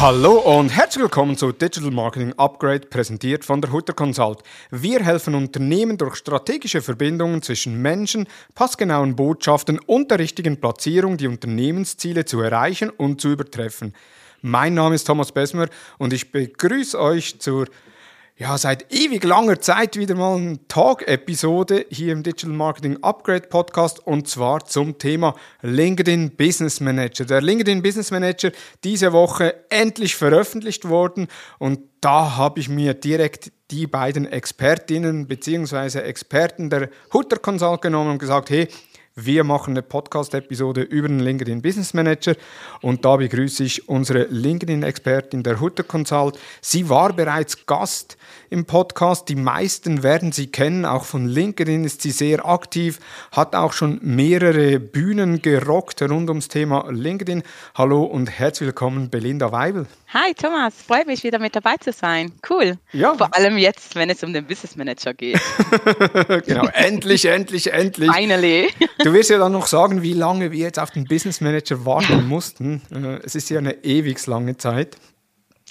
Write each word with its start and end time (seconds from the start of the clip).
Hallo 0.00 0.38
und 0.38 0.70
herzlich 0.70 1.02
willkommen 1.02 1.36
zu 1.36 1.52
Digital 1.52 1.90
Marketing 1.90 2.32
Upgrade, 2.38 2.86
präsentiert 2.86 3.44
von 3.44 3.60
der 3.60 3.70
Hutter 3.70 3.92
Consult. 3.92 4.38
Wir 4.70 5.04
helfen 5.04 5.34
Unternehmen 5.34 5.98
durch 5.98 6.16
strategische 6.16 6.80
Verbindungen 6.80 7.42
zwischen 7.42 7.82
Menschen, 7.82 8.26
passgenauen 8.54 9.14
Botschaften 9.14 9.78
und 9.78 10.10
der 10.10 10.18
richtigen 10.18 10.58
Platzierung, 10.58 11.18
die 11.18 11.26
Unternehmensziele 11.26 12.24
zu 12.24 12.40
erreichen 12.40 12.88
und 12.88 13.20
zu 13.20 13.28
übertreffen. 13.28 13.94
Mein 14.40 14.72
Name 14.72 14.94
ist 14.94 15.04
Thomas 15.04 15.32
Besmer 15.32 15.68
und 15.98 16.14
ich 16.14 16.32
begrüße 16.32 16.98
euch 16.98 17.38
zur 17.38 17.66
ja, 18.40 18.56
seit 18.56 18.90
ewig 18.90 19.22
langer 19.22 19.60
Zeit 19.60 19.96
wieder 19.96 20.14
mal 20.14 20.38
eine 20.38 20.66
Talk-Episode 20.66 21.84
hier 21.90 22.14
im 22.14 22.22
Digital 22.22 22.54
Marketing 22.56 22.96
Upgrade 23.02 23.48
Podcast 23.48 24.00
und 24.06 24.28
zwar 24.28 24.64
zum 24.64 24.96
Thema 24.96 25.34
LinkedIn 25.60 26.36
Business 26.36 26.80
Manager. 26.80 27.26
Der 27.26 27.42
LinkedIn 27.42 27.82
Business 27.82 28.10
Manager 28.10 28.50
diese 28.82 29.12
Woche 29.12 29.56
endlich 29.68 30.16
veröffentlicht 30.16 30.88
worden 30.88 31.28
und 31.58 31.80
da 32.00 32.38
habe 32.38 32.60
ich 32.60 32.70
mir 32.70 32.94
direkt 32.94 33.52
die 33.70 33.86
beiden 33.86 34.24
Expertinnen 34.24 35.26
bzw. 35.26 35.98
Experten 35.98 36.70
der 36.70 36.88
Hutter 37.12 37.36
Consult 37.36 37.82
genommen 37.82 38.12
und 38.12 38.18
gesagt, 38.18 38.48
hey, 38.48 38.68
wir 39.16 39.42
machen 39.42 39.72
eine 39.72 39.82
Podcast-Episode 39.82 40.82
über 40.82 41.08
den 41.08 41.18
LinkedIn 41.18 41.62
Business 41.62 41.94
Manager 41.94 42.36
und 42.80 43.04
da 43.04 43.16
begrüße 43.16 43.64
ich 43.64 43.88
unsere 43.88 44.24
LinkedIn-Expertin 44.24 45.42
der 45.42 45.60
Hutter 45.60 45.82
Consult. 45.82 46.38
Sie 46.60 46.88
war 46.88 47.12
bereits 47.12 47.66
Gast 47.66 48.16
im 48.50 48.66
Podcast. 48.66 49.28
Die 49.28 49.34
meisten 49.34 50.04
werden 50.04 50.30
sie 50.30 50.46
kennen. 50.46 50.84
Auch 50.84 51.04
von 51.04 51.26
LinkedIn 51.26 51.84
ist 51.84 52.02
sie 52.02 52.12
sehr 52.12 52.46
aktiv, 52.46 53.00
hat 53.32 53.56
auch 53.56 53.72
schon 53.72 53.98
mehrere 54.02 54.78
Bühnen 54.78 55.42
gerockt 55.42 56.02
rund 56.02 56.28
ums 56.28 56.46
Thema 56.46 56.88
LinkedIn. 56.90 57.42
Hallo 57.74 58.04
und 58.04 58.30
herzlich 58.30 58.68
willkommen, 58.68 59.10
Belinda 59.10 59.50
Weibel. 59.50 59.86
Hi 60.12 60.34
Thomas, 60.34 60.74
freut 60.82 61.06
mich 61.06 61.22
wieder 61.22 61.38
mit 61.38 61.54
dabei 61.54 61.76
zu 61.76 61.92
sein. 61.92 62.32
Cool. 62.48 62.78
Ja. 62.92 63.14
Vor 63.14 63.34
allem 63.36 63.58
jetzt, 63.58 63.94
wenn 63.94 64.10
es 64.10 64.24
um 64.24 64.32
den 64.32 64.44
Business 64.44 64.74
Manager 64.76 65.14
geht. 65.14 65.40
genau, 66.46 66.66
endlich, 66.72 67.26
endlich, 67.26 67.72
endlich. 67.72 68.10
Finally. 68.10 68.70
Du 69.02 69.12
wirst 69.12 69.30
ja 69.30 69.38
dann 69.38 69.52
noch 69.52 69.66
sagen, 69.66 70.02
wie 70.02 70.12
lange 70.12 70.52
wir 70.52 70.58
jetzt 70.58 70.78
auf 70.78 70.90
den 70.90 71.04
Business 71.04 71.40
Manager 71.40 71.84
warten 71.84 72.26
mussten. 72.26 72.82
Äh, 72.92 73.20
es 73.24 73.34
ist 73.34 73.50
ja 73.50 73.58
eine 73.58 73.84
ewig 73.84 74.24
lange 74.26 74.56
Zeit. 74.56 74.96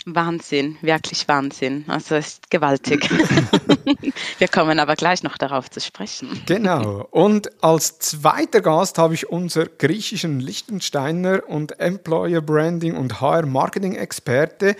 Wahnsinn, 0.05 0.77
wirklich 0.81 1.27
Wahnsinn. 1.27 1.83
Also 1.87 2.15
es 2.15 2.27
ist 2.27 2.49
gewaltig. 2.49 3.09
Wir 4.37 4.47
kommen 4.47 4.79
aber 4.79 4.95
gleich 4.95 5.23
noch 5.23 5.37
darauf 5.37 5.69
zu 5.69 5.81
sprechen. 5.81 6.41
Genau. 6.45 7.07
Und 7.11 7.61
als 7.61 7.99
zweiter 7.99 8.61
Gast 8.61 8.97
habe 8.97 9.13
ich 9.13 9.29
unser 9.29 9.65
griechischen 9.65 10.39
Lichtensteiner 10.39 11.41
und 11.47 11.79
Employer 11.79 12.41
Branding 12.41 12.95
und 12.95 13.19
HR 13.19 13.45
Marketing 13.45 13.95
Experte 13.95 14.75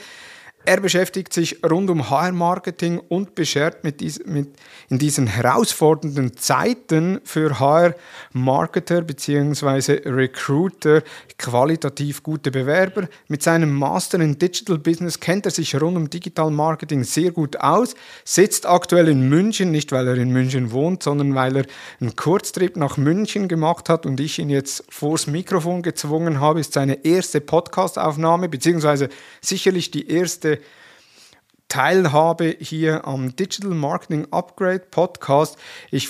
er 0.66 0.82
beschäftigt 0.82 1.32
sich 1.34 1.64
rund 1.64 1.90
um 1.90 2.10
HR-Marketing 2.10 3.00
und 3.00 3.34
beschert 3.34 3.84
mit, 3.84 4.02
dies, 4.02 4.20
mit 4.26 4.50
in 4.90 5.00
diesen 5.00 5.26
herausfordernden 5.26 6.36
Zeiten 6.36 7.22
für 7.24 7.60
HR-Marketer 7.60 9.02
bzw. 9.02 10.02
Recruiter 10.10 11.02
qualitativ 11.38 12.24
gute 12.24 12.52
Bewerber. 12.52 13.08
Mit 13.30 13.42
seinem 13.42 13.72
Master 13.74 14.20
in 14.20 14.38
Digital 14.38 14.78
Business 14.78 15.20
kennt 15.20 15.46
er 15.46 15.52
sich 15.52 15.80
rund 15.80 15.96
um 15.96 16.10
Digital 16.10 16.52
Marketing 16.52 17.04
sehr 17.04 17.32
gut 17.32 17.58
aus, 17.62 17.96
sitzt 18.26 18.68
aktuell 18.68 19.08
in 19.08 19.30
München, 19.30 19.72
nicht 19.72 19.94
weil 19.94 20.08
er 20.08 20.18
in 20.18 20.32
München 20.32 20.72
wohnt, 20.72 21.04
sondern 21.04 21.34
weil 21.36 21.56
er 21.56 21.66
einen 22.02 22.16
Kurztrip 22.16 22.76
nach 22.76 22.98
München 22.98 23.48
gemacht 23.48 23.88
hat 23.88 24.06
und 24.06 24.20
ich 24.20 24.40
ihn 24.40 24.50
jetzt 24.50 24.84
vors 24.90 25.28
Mikrofon 25.28 25.82
gezwungen 25.84 26.42
habe, 26.42 26.60
ist 26.60 26.74
seine 26.74 27.06
erste 27.06 27.40
Podcastaufnahme, 27.40 28.50
beziehungsweise 28.50 29.08
sicherlich 29.42 29.92
die 29.92 30.10
erste 30.10 30.49
erste 30.50 30.64
Teilhabe 31.68 32.56
hier 32.60 33.06
am 33.06 33.36
Digital 33.36 33.72
Marketing 33.72 34.28
Upgrade 34.32 34.84
Podcast. 34.92 35.58
Ich 35.92 36.10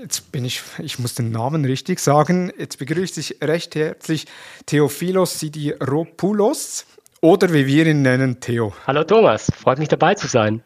Jetzt 0.00 0.30
bin 0.30 0.44
ich, 0.44 0.62
ich 0.78 1.00
muss 1.00 1.16
den 1.16 1.32
Namen 1.32 1.64
richtig 1.64 1.98
sagen. 1.98 2.52
Jetzt 2.56 2.78
begrüße 2.78 3.18
ich 3.18 3.42
recht 3.42 3.74
herzlich 3.74 4.26
Theophilos 4.66 5.40
Sidiropoulos 5.40 6.86
oder 7.20 7.52
wie 7.52 7.66
wir 7.66 7.84
ihn 7.84 8.02
nennen, 8.02 8.38
Theo. 8.38 8.72
Hallo 8.86 9.02
Thomas, 9.02 9.50
freut 9.56 9.80
mich 9.80 9.88
dabei 9.88 10.14
zu 10.14 10.28
sein. 10.28 10.62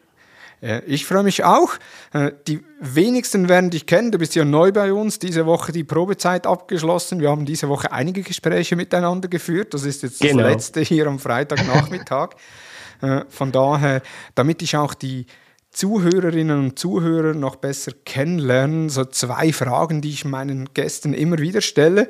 Ich 0.85 1.07
freue 1.07 1.23
mich 1.23 1.43
auch. 1.43 1.73
Äh, 2.13 2.31
die 2.47 2.63
wenigsten 2.79 3.49
werden 3.49 3.69
dich 3.69 3.85
kennen. 3.85 4.11
Du 4.11 4.17
bist 4.17 4.33
ja 4.33 4.45
neu 4.45 4.71
bei 4.71 4.93
uns. 4.93 5.19
Diese 5.19 5.45
Woche 5.45 5.73
die 5.73 5.83
Probezeit 5.83 6.47
abgeschlossen. 6.47 7.19
Wir 7.19 7.31
haben 7.31 7.45
diese 7.45 7.67
Woche 7.67 7.91
einige 7.91 8.21
Gespräche 8.21 8.77
miteinander 8.77 9.27
geführt. 9.27 9.73
Das 9.73 9.83
ist 9.83 10.03
jetzt 10.03 10.21
genau. 10.21 10.43
das 10.43 10.51
letzte 10.53 10.81
hier 10.81 11.07
am 11.07 11.19
Freitagnachmittag. 11.19 12.35
Äh, 13.01 13.21
von 13.29 13.51
daher, 13.51 14.01
damit 14.35 14.61
ich 14.61 14.77
auch 14.77 14.93
die 14.93 15.25
Zuhörerinnen 15.71 16.59
und 16.59 16.79
Zuhörer 16.79 17.33
noch 17.33 17.55
besser 17.55 17.91
kennenlernen, 18.05 18.89
so 18.89 19.05
zwei 19.05 19.51
Fragen, 19.51 20.01
die 20.01 20.09
ich 20.09 20.23
meinen 20.23 20.69
Gästen 20.73 21.13
immer 21.13 21.39
wieder 21.39 21.61
stelle, 21.61 22.07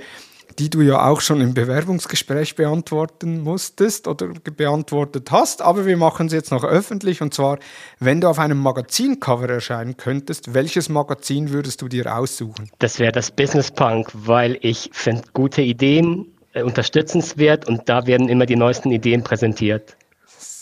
die 0.59 0.69
du 0.69 0.81
ja 0.81 1.07
auch 1.07 1.21
schon 1.21 1.41
im 1.41 1.53
Bewerbungsgespräch 1.53 2.55
beantworten 2.55 3.41
musstest 3.41 4.07
oder 4.07 4.27
beantwortet 4.55 5.31
hast, 5.31 5.61
aber 5.61 5.85
wir 5.85 5.97
machen 5.97 6.29
sie 6.29 6.35
jetzt 6.35 6.51
noch 6.51 6.63
öffentlich 6.63 7.21
und 7.21 7.33
zwar, 7.33 7.57
wenn 7.99 8.21
du 8.21 8.27
auf 8.27 8.37
einem 8.37 8.59
Magazincover 8.59 9.49
erscheinen 9.49 9.97
könntest, 9.97 10.53
welches 10.53 10.89
Magazin 10.89 11.51
würdest 11.51 11.81
du 11.81 11.87
dir 11.87 12.15
aussuchen? 12.15 12.69
Das 12.79 12.99
wäre 12.99 13.11
das 13.11 13.31
Business 13.31 13.71
Punk, 13.71 14.09
weil 14.13 14.57
ich 14.61 14.89
finde 14.93 15.23
gute 15.33 15.61
Ideen 15.61 16.27
äh, 16.53 16.63
unterstützenswert 16.63 17.67
und 17.67 17.87
da 17.89 18.05
werden 18.05 18.29
immer 18.29 18.45
die 18.45 18.55
neuesten 18.55 18.91
Ideen 18.91 19.23
präsentiert. 19.23 19.95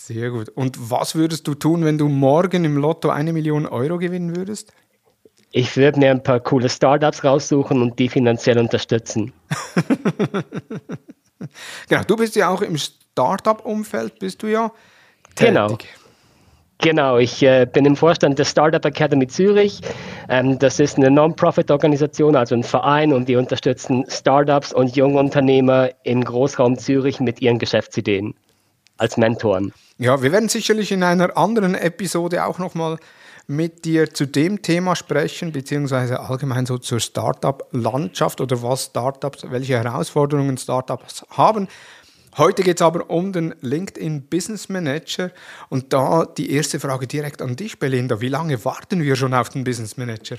Sehr 0.04 0.32
gut. 0.32 0.50
Und 0.50 0.90
was 0.90 1.14
würdest 1.14 1.48
du 1.48 1.54
tun, 1.54 1.86
wenn 1.86 2.00
du 2.00 2.08
morgen 2.08 2.66
im 2.66 2.76
Lotto 2.76 3.10
eine 3.10 3.34
Million 3.34 3.68
Euro 3.68 4.00
gewinnen 4.00 4.36
würdest? 4.36 4.74
Ich 5.52 5.78
würde 5.78 6.00
mir 6.00 6.10
ein 6.10 6.24
paar 6.24 6.40
coole 6.40 6.70
Startups 6.70 7.24
raussuchen 7.24 7.84
und 7.84 8.00
die 8.00 8.10
finanziell 8.10 8.58
unterstützen. 8.58 9.32
genau, 11.88 12.04
du 12.08 12.16
bist 12.16 12.36
ja 12.36 12.50
auch 12.50 12.64
im 12.64 12.78
Startup-Umfeld, 12.80 14.18
bist 14.18 14.42
du 14.42 14.48
ja 14.48 14.72
tätig. 15.36 15.54
Genau. 15.54 15.78
Genau, 16.80 17.18
ich 17.20 17.44
äh, 17.44 17.68
bin 17.72 17.86
im 17.86 17.96
Vorstand 17.96 18.40
der 18.40 18.46
Startup 18.46 18.84
Academy 18.84 19.28
Zürich. 19.28 19.82
Ähm, 20.30 20.58
das 20.58 20.80
ist 20.80 20.98
eine 20.98 21.12
Non-Profit-Organisation, 21.12 22.36
also 22.36 22.56
ein 22.56 22.64
Verein 22.64 23.14
und 23.14 23.30
die 23.30 23.36
unterstützen 23.36 24.06
Startups 24.08 24.74
und 24.74 24.96
Jungunternehmer 24.96 25.92
im 26.04 26.24
Großraum 26.24 26.80
Zürich 26.80 27.20
mit 27.20 27.40
ihren 27.40 27.60
Geschäftsideen 27.60 28.34
als 29.02 29.18
Mentoren. 29.18 29.74
Ja, 29.98 30.22
wir 30.22 30.32
werden 30.32 30.48
sicherlich 30.48 30.92
in 30.92 31.04
einer 31.04 31.36
anderen 31.36 31.74
Episode 31.74 32.46
auch 32.46 32.60
nochmal 32.60 32.98
mit 33.48 33.84
dir 33.84 34.14
zu 34.14 34.28
dem 34.28 34.62
Thema 34.62 34.96
sprechen, 34.96 35.52
beziehungsweise 35.52 36.20
allgemein 36.20 36.68
so 36.68 36.78
zur 36.78 37.00
Startup-Landschaft 37.00 38.40
oder 38.40 38.62
was 38.62 38.86
Startups, 38.86 39.50
welche 39.50 39.74
Herausforderungen 39.78 40.58
Startups 40.58 41.26
haben. 41.32 41.68
Heute 42.38 42.64
geht 42.64 42.78
es 42.78 42.82
aber 42.82 43.10
um 43.10 43.34
den 43.34 43.56
LinkedIn 43.62 44.28
Business 44.28 44.70
Manager 44.70 45.32
und 45.70 45.92
da 45.92 46.26
die 46.26 46.52
erste 46.52 46.80
Frage 46.80 47.08
direkt 47.08 47.42
an 47.42 47.56
dich, 47.56 47.80
Belinda. 47.80 48.22
Wie 48.22 48.30
lange 48.30 48.64
warten 48.64 49.02
wir 49.02 49.16
schon 49.16 49.34
auf 49.34 49.50
den 49.50 49.64
Business 49.64 49.98
Manager? 49.98 50.38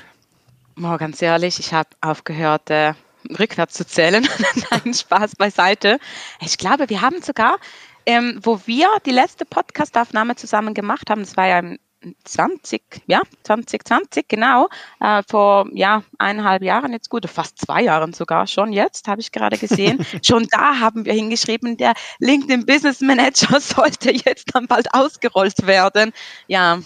Oh, 0.80 0.96
ganz 0.96 1.20
ehrlich, 1.20 1.58
ich 1.58 1.74
habe 1.74 1.90
aufgehört, 2.00 2.70
äh, 2.70 2.94
rückwärts 3.38 3.74
zu 3.74 3.86
zählen. 3.86 4.26
Nein, 4.70 4.94
Spaß 4.94 5.36
beiseite. 5.36 5.98
Ich 6.40 6.56
glaube, 6.56 6.88
wir 6.88 7.02
haben 7.02 7.20
sogar 7.20 7.58
ähm, 8.06 8.40
wo 8.42 8.60
wir 8.66 8.88
die 9.06 9.10
letzte 9.10 9.44
Podcastaufnahme 9.44 10.36
zusammen 10.36 10.74
gemacht 10.74 11.10
haben. 11.10 11.22
Das 11.22 11.36
war 11.36 11.46
ja 11.46 11.58
im 11.58 11.78
20, 12.24 12.82
ja, 13.06 13.22
2020, 13.44 14.26
genau, 14.28 14.68
äh, 15.00 15.22
vor 15.28 15.68
ja, 15.72 16.02
eineinhalb 16.18 16.62
Jahren 16.62 16.92
jetzt 16.92 17.08
gut, 17.08 17.28
fast 17.28 17.58
zwei 17.58 17.82
Jahren 17.82 18.12
sogar 18.12 18.46
schon 18.46 18.72
jetzt, 18.72 19.08
habe 19.08 19.20
ich 19.20 19.30
gerade 19.32 19.56
gesehen. 19.56 20.04
schon 20.24 20.46
da 20.50 20.80
haben 20.80 21.04
wir 21.04 21.12
hingeschrieben, 21.12 21.76
der 21.76 21.94
LinkedIn 22.18 22.66
Business 22.66 23.00
Manager 23.00 23.60
sollte 23.60 24.10
jetzt 24.10 24.54
dann 24.54 24.66
bald 24.66 24.92
ausgerollt 24.92 25.66
werden. 25.66 26.12
Ja, 26.46 26.80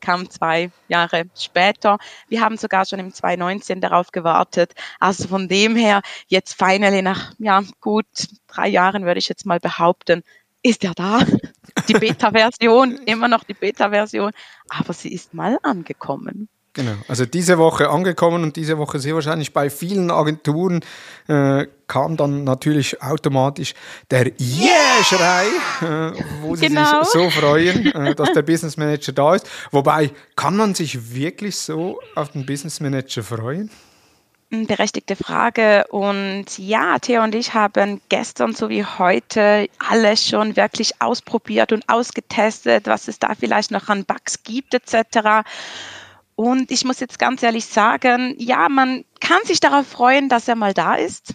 kam 0.00 0.30
zwei 0.30 0.70
Jahre 0.88 1.24
später. 1.34 1.98
Wir 2.28 2.40
haben 2.40 2.56
sogar 2.56 2.84
schon 2.86 3.00
im 3.00 3.12
2019 3.12 3.80
darauf 3.80 4.12
gewartet. 4.12 4.74
Also 5.00 5.26
von 5.28 5.48
dem 5.48 5.74
her, 5.74 6.02
jetzt 6.28 6.54
finally 6.54 7.02
nach 7.02 7.32
ja, 7.38 7.62
gut 7.80 8.06
drei 8.46 8.68
Jahren 8.68 9.04
würde 9.04 9.18
ich 9.18 9.28
jetzt 9.28 9.44
mal 9.46 9.58
behaupten, 9.58 10.22
ist 10.62 10.82
ja 10.82 10.92
da. 10.94 11.20
Die 11.88 11.94
Beta-Version, 11.94 13.00
immer 13.06 13.28
noch 13.28 13.44
die 13.44 13.54
Beta-Version, 13.54 14.32
aber 14.68 14.92
sie 14.92 15.12
ist 15.12 15.34
mal 15.34 15.58
angekommen. 15.62 16.48
Genau, 16.74 16.92
also 17.08 17.24
diese 17.26 17.58
Woche 17.58 17.88
angekommen 17.88 18.44
und 18.44 18.54
diese 18.54 18.78
Woche 18.78 19.00
sehr 19.00 19.14
wahrscheinlich 19.14 19.52
bei 19.52 19.68
vielen 19.68 20.12
Agenturen 20.12 20.80
äh, 21.26 21.66
kam 21.88 22.16
dann 22.16 22.44
natürlich 22.44 23.02
automatisch 23.02 23.74
der 24.10 24.26
Yeah-Schrei, 24.38 25.46
äh, 25.80 26.12
wo 26.42 26.54
sie 26.54 26.68
genau. 26.68 27.02
sich 27.02 27.12
so 27.12 27.30
freuen, 27.30 27.86
äh, 27.86 28.14
dass 28.14 28.32
der 28.32 28.42
Business 28.42 28.76
Manager 28.76 29.12
da 29.12 29.34
ist. 29.34 29.48
Wobei, 29.72 30.12
kann 30.36 30.56
man 30.56 30.74
sich 30.74 31.12
wirklich 31.14 31.56
so 31.56 31.98
auf 32.14 32.30
den 32.30 32.46
Business 32.46 32.78
Manager 32.78 33.24
freuen? 33.24 33.70
Berechtigte 34.50 35.16
Frage. 35.16 35.84
Und 35.90 36.58
ja, 36.58 36.98
Theo 36.98 37.22
und 37.22 37.34
ich 37.34 37.54
haben 37.54 38.00
gestern 38.08 38.54
sowie 38.54 38.84
heute 38.84 39.68
alles 39.78 40.26
schon 40.26 40.56
wirklich 40.56 41.00
ausprobiert 41.00 41.72
und 41.72 41.88
ausgetestet, 41.88 42.86
was 42.86 43.08
es 43.08 43.18
da 43.18 43.34
vielleicht 43.34 43.70
noch 43.70 43.88
an 43.88 44.04
Bugs 44.04 44.42
gibt 44.42 44.74
etc. 44.74 45.44
Und 46.38 46.70
ich 46.70 46.84
muss 46.84 47.00
jetzt 47.00 47.18
ganz 47.18 47.42
ehrlich 47.42 47.66
sagen, 47.66 48.36
ja, 48.38 48.68
man 48.68 49.04
kann 49.20 49.40
sich 49.42 49.58
darauf 49.58 49.88
freuen, 49.88 50.28
dass 50.28 50.46
er 50.46 50.54
mal 50.54 50.72
da 50.72 50.94
ist, 50.94 51.34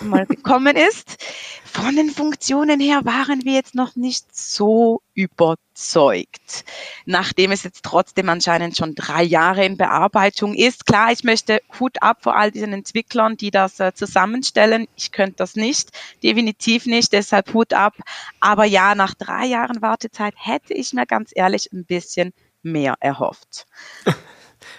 mal 0.00 0.26
gekommen 0.28 0.76
ist. 0.76 1.16
Von 1.64 1.96
den 1.96 2.08
Funktionen 2.08 2.78
her 2.78 3.00
waren 3.02 3.44
wir 3.44 3.52
jetzt 3.52 3.74
noch 3.74 3.96
nicht 3.96 4.26
so 4.32 5.02
überzeugt. 5.14 6.64
Nachdem 7.04 7.50
es 7.50 7.64
jetzt 7.64 7.82
trotzdem 7.82 8.28
anscheinend 8.28 8.76
schon 8.76 8.94
drei 8.94 9.24
Jahre 9.24 9.64
in 9.64 9.76
Bearbeitung 9.76 10.54
ist. 10.54 10.86
Klar, 10.86 11.10
ich 11.10 11.24
möchte 11.24 11.60
Hut 11.80 12.00
ab 12.00 12.18
vor 12.20 12.36
all 12.36 12.52
diesen 12.52 12.72
Entwicklern, 12.72 13.36
die 13.36 13.50
das 13.50 13.80
äh, 13.80 13.92
zusammenstellen. 13.92 14.86
Ich 14.94 15.10
könnte 15.10 15.38
das 15.38 15.56
nicht, 15.56 15.90
definitiv 16.22 16.86
nicht, 16.86 17.12
deshalb 17.12 17.52
Hut 17.54 17.72
ab. 17.72 17.94
Aber 18.38 18.66
ja, 18.66 18.94
nach 18.94 19.14
drei 19.14 19.46
Jahren 19.46 19.82
Wartezeit 19.82 20.34
hätte 20.36 20.74
ich 20.74 20.92
mir 20.92 21.06
ganz 21.06 21.32
ehrlich 21.34 21.72
ein 21.72 21.84
bisschen 21.84 22.32
mehr 22.62 22.94
erhofft. 23.00 23.66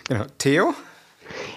Genau. 0.07 0.25
Theo? 0.37 0.73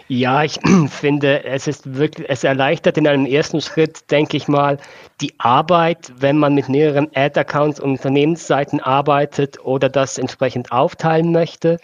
Ja, 0.09 0.43
ich 0.43 0.59
finde, 0.89 1.45
es 1.45 1.67
ist 1.67 1.95
wirklich, 1.95 2.29
es 2.31 2.45
erleichtert 2.45 2.97
in 2.97 3.07
einem 3.07 3.27
ersten 3.27 3.61
Schritt, 3.61 4.11
denke 4.11 4.37
ich 4.37 4.49
mal, 4.49 4.79
die 5.21 5.35
Arbeit, 5.39 6.13
wenn 6.17 6.39
man 6.39 6.55
mit 6.55 6.69
mehreren 6.69 7.11
Ad-Accounts 7.15 7.79
und 7.81 7.93
Unternehmensseiten 7.93 8.81
arbeitet 8.81 9.61
oder 9.65 9.89
das 9.89 10.19
entsprechend 10.19 10.73
aufteilen 10.73 11.33
möchte. 11.33 11.79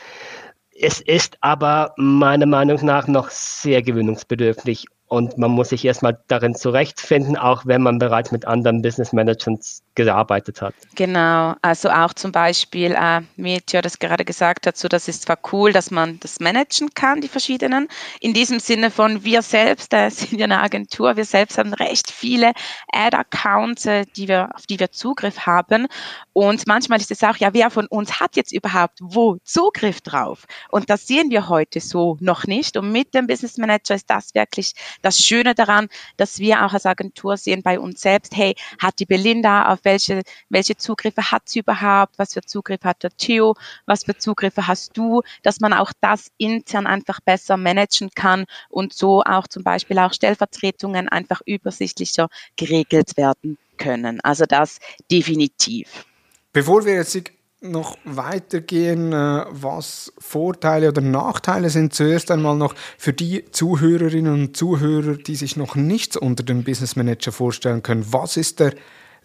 Es 0.76 1.00
ist 1.00 1.36
aber 1.40 1.92
meiner 1.96 2.46
Meinung 2.46 2.84
nach 2.84 3.06
noch 3.06 3.30
sehr 3.30 3.82
gewöhnungsbedürftig 3.82 4.86
und 5.06 5.38
man 5.38 5.52
muss 5.52 5.68
sich 5.68 5.84
erstmal 5.84 6.18
darin 6.26 6.54
zurechtfinden, 6.54 7.36
auch 7.36 7.66
wenn 7.66 7.82
man 7.82 7.98
bereits 7.98 8.32
mit 8.32 8.46
anderen 8.46 8.82
Business 8.82 9.12
Managern 9.12 9.60
gearbeitet 9.94 10.60
hat. 10.60 10.74
Genau, 10.94 11.54
also 11.62 11.90
auch 11.90 12.12
zum 12.14 12.32
Beispiel, 12.32 12.92
äh, 12.92 13.20
wie 13.36 13.60
Tja 13.60 13.80
das 13.82 13.98
gerade 13.98 14.24
gesagt 14.24 14.66
hat, 14.66 14.76
so 14.76 14.88
das 14.88 15.08
ist 15.08 15.22
zwar 15.22 15.38
cool, 15.52 15.72
dass 15.72 15.90
man 15.90 16.18
das 16.20 16.40
managen 16.40 16.90
kann, 16.94 17.20
die 17.20 17.28
verschiedenen. 17.28 17.88
In 18.20 18.34
diesem 18.34 18.60
Sinne 18.60 18.90
von 18.90 19.24
wir 19.24 19.42
selbst, 19.42 19.92
da 19.92 20.06
äh, 20.06 20.10
sind 20.10 20.38
ja 20.38 20.44
eine 20.44 20.60
Agentur, 20.60 21.16
wir 21.16 21.24
selbst 21.24 21.58
haben 21.58 21.72
recht 21.74 22.10
viele 22.10 22.52
Ad-Accounts, 22.92 23.86
äh, 23.86 24.04
die 24.16 24.28
wir, 24.28 24.50
auf 24.54 24.66
die 24.66 24.80
wir 24.80 24.90
Zugriff 24.90 25.46
haben. 25.46 25.86
Und 26.32 26.66
manchmal 26.66 27.00
ist 27.00 27.10
es 27.10 27.22
auch, 27.22 27.36
ja, 27.36 27.54
wer 27.54 27.70
von 27.70 27.86
uns 27.86 28.20
hat 28.20 28.36
jetzt 28.36 28.52
überhaupt 28.52 28.98
wo 29.00 29.36
Zugriff 29.44 30.00
drauf? 30.00 30.46
Und 30.70 30.90
das 30.90 31.06
sehen 31.06 31.30
wir 31.30 31.48
heute 31.48 31.80
so 31.80 32.16
noch 32.20 32.44
nicht. 32.46 32.76
Und 32.76 32.90
mit 32.90 33.14
dem 33.14 33.26
Business 33.26 33.58
Manager 33.58 33.94
ist 33.94 34.10
das 34.10 34.34
wirklich 34.34 34.72
das 35.02 35.18
Schöne 35.18 35.54
daran, 35.54 35.88
dass 36.16 36.38
wir 36.38 36.64
auch 36.64 36.72
als 36.72 36.86
Agentur 36.86 37.36
sehen 37.36 37.62
bei 37.62 37.78
uns 37.78 38.00
selbst, 38.00 38.36
hey, 38.36 38.54
hat 38.80 38.98
die 38.98 39.06
Belinda 39.06 39.72
auf 39.72 39.83
welche, 39.84 40.22
welche 40.48 40.76
Zugriffe 40.76 41.30
hat 41.30 41.48
sie 41.48 41.60
überhaupt, 41.60 42.18
was 42.18 42.34
für 42.34 42.42
Zugriffe 42.42 42.88
hat 42.88 43.02
der 43.02 43.10
Theo, 43.16 43.54
was 43.86 44.04
für 44.04 44.16
Zugriffe 44.16 44.66
hast 44.66 44.96
du, 44.96 45.22
dass 45.42 45.60
man 45.60 45.72
auch 45.72 45.92
das 46.00 46.30
intern 46.38 46.86
einfach 46.86 47.20
besser 47.20 47.56
managen 47.56 48.10
kann 48.14 48.44
und 48.68 48.92
so 48.92 49.22
auch 49.22 49.48
zum 49.48 49.62
Beispiel 49.62 49.98
auch 49.98 50.12
Stellvertretungen 50.12 51.08
einfach 51.08 51.40
übersichtlicher 51.46 52.28
geregelt 52.56 53.16
werden 53.16 53.58
können. 53.76 54.20
Also 54.22 54.44
das 54.46 54.78
definitiv. 55.10 56.06
Bevor 56.52 56.84
wir 56.84 56.94
jetzt 56.94 57.16
noch 57.64 57.96
weitergehen, 58.04 59.12
äh, 59.12 59.44
was 59.50 60.12
Vorteile 60.18 60.88
oder 60.88 61.00
Nachteile 61.00 61.70
sind, 61.70 61.94
zuerst 61.94 62.30
einmal 62.30 62.56
noch 62.56 62.74
für 62.98 63.12
die 63.12 63.50
Zuhörerinnen 63.50 64.32
und 64.32 64.56
Zuhörer, 64.56 65.16
die 65.16 65.34
sich 65.34 65.56
noch 65.56 65.74
nichts 65.74 66.16
unter 66.16 66.42
dem 66.42 66.62
Business 66.62 66.94
Manager 66.94 67.32
vorstellen 67.32 67.82
können. 67.82 68.04
Was 68.12 68.36
ist 68.36 68.60
der 68.60 68.74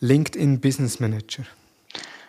LinkedIn 0.01 0.61
Business 0.61 0.99
Manager? 0.99 1.43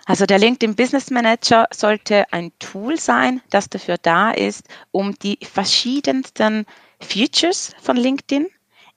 Also 0.07 0.27
der 0.27 0.39
LinkedIn 0.39 0.75
Business 0.75 1.11
Manager 1.11 1.67
sollte 1.73 2.33
ein 2.33 2.51
Tool 2.59 2.99
sein, 2.99 3.43
das 3.51 3.69
dafür 3.69 3.97
da 3.97 4.33
ist, 4.33 4.65
um 4.91 5.15
die 5.21 5.39
verschiedensten 5.41 6.67
Features 7.01 7.73
von 7.81 7.97
LinkedIn 7.97 8.49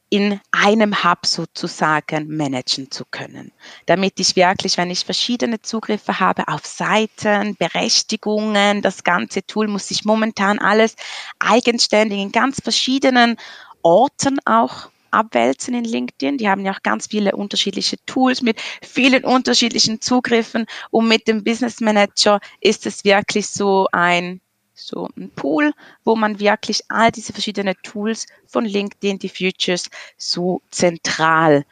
in 0.09 0.39
einem 0.51 1.03
Hub 1.03 1.25
sozusagen 1.25 2.35
managen 2.35 2.91
zu 2.91 3.03
können, 3.09 3.51
damit 3.87 4.19
ich 4.19 4.35
wirklich, 4.35 4.77
wenn 4.77 4.91
ich 4.91 5.05
verschiedene 5.05 5.61
Zugriffe 5.61 6.19
habe 6.19 6.47
auf 6.47 6.65
Seiten, 6.65 7.55
Berechtigungen, 7.55 8.83
das 8.83 9.03
ganze 9.03 9.43
Tool 9.45 9.67
muss 9.67 9.87
sich 9.87 10.05
momentan 10.05 10.59
alles 10.59 10.95
eigenständig 11.39 12.19
in 12.19 12.31
ganz 12.31 12.59
verschiedenen 12.61 13.37
Orten 13.81 14.37
auch 14.45 14.89
abwälzen 15.13 15.73
in 15.73 15.85
LinkedIn. 15.85 16.37
Die 16.37 16.49
haben 16.49 16.65
ja 16.65 16.73
auch 16.73 16.83
ganz 16.83 17.07
viele 17.07 17.35
unterschiedliche 17.35 17.97
Tools 18.05 18.41
mit 18.41 18.59
vielen 18.81 19.23
unterschiedlichen 19.23 20.01
Zugriffen 20.01 20.65
und 20.91 21.07
mit 21.07 21.27
dem 21.27 21.43
Business 21.43 21.79
Manager 21.79 22.39
ist 22.61 22.85
es 22.85 23.03
wirklich 23.03 23.47
so 23.47 23.87
ein 23.91 24.41
so 24.75 25.07
ein 25.15 25.31
Pool, 25.35 25.71
wo 26.03 26.15
man 26.15 26.39
wirklich 26.39 26.81
all 26.89 27.11
diese 27.11 27.31
verschiedenen 27.31 27.75
Tools 27.83 28.25
von 28.47 28.65
LinkedIn, 28.65 29.19
die 29.19 29.29
Futures, 29.29 29.89
so 30.17 30.61
zentral 30.71 31.63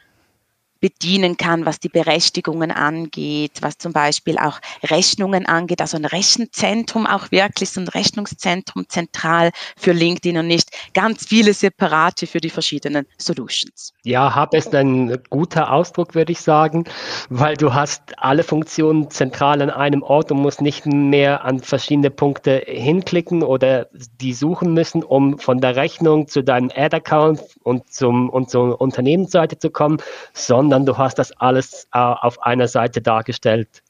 bedienen 0.82 1.36
kann, 1.36 1.64
was 1.64 1.78
die 1.78 1.88
Berechtigungen 1.88 2.72
angeht, 2.72 3.62
was 3.62 3.78
zum 3.78 3.92
Beispiel 3.92 4.36
auch 4.36 4.58
Rechnungen 4.82 5.46
angeht, 5.46 5.80
also 5.80 5.96
ein 5.96 6.04
Rechenzentrum 6.04 7.06
auch 7.06 7.30
wirklich, 7.30 7.70
so 7.70 7.80
ein 7.80 7.86
Rechnungszentrum 7.86 8.88
zentral 8.88 9.52
für 9.76 9.92
LinkedIn 9.92 10.36
und 10.38 10.48
nicht 10.48 10.70
ganz 10.92 11.24
viele 11.26 11.54
separate 11.54 12.26
für 12.26 12.40
die 12.40 12.50
verschiedenen 12.50 13.06
Solutions. 13.16 13.92
Ja, 14.02 14.34
Hub 14.34 14.54
ist 14.54 14.74
ein 14.74 15.18
guter 15.30 15.72
Ausdruck, 15.72 16.16
würde 16.16 16.32
ich 16.32 16.40
sagen, 16.40 16.84
weil 17.30 17.56
du 17.56 17.72
hast 17.72 18.02
alle 18.18 18.42
Funktionen 18.42 19.08
zentral 19.08 19.62
an 19.62 19.70
einem 19.70 20.02
Ort 20.02 20.32
und 20.32 20.38
musst 20.38 20.60
nicht 20.60 20.84
mehr 20.84 21.44
an 21.44 21.60
verschiedene 21.60 22.10
Punkte 22.10 22.64
hinklicken 22.66 23.44
oder 23.44 23.86
die 24.20 24.34
suchen 24.34 24.74
müssen, 24.74 25.04
um 25.04 25.38
von 25.38 25.60
der 25.60 25.76
Rechnung 25.76 26.26
zu 26.26 26.42
deinem 26.42 26.72
Ad-Account 26.74 27.40
und 27.62 27.92
zum 27.92 28.28
und 28.30 28.50
zur 28.50 28.80
Unternehmensseite 28.80 29.58
zu 29.60 29.70
kommen, 29.70 29.98
sondern 30.32 30.71
sondern 30.72 30.94
du 30.94 30.96
hast 30.96 31.18
das 31.18 31.32
alles 31.32 31.86
äh, 31.92 31.98
auf 31.98 32.42
einer 32.42 32.66
Seite 32.66 33.02
dargestellt. 33.02 33.82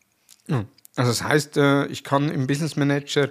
Also 0.96 1.12
das 1.12 1.22
heißt, 1.22 1.56
äh, 1.56 1.86
ich 1.86 2.02
kann 2.02 2.28
im 2.28 2.48
Business 2.48 2.74
Manager 2.74 3.28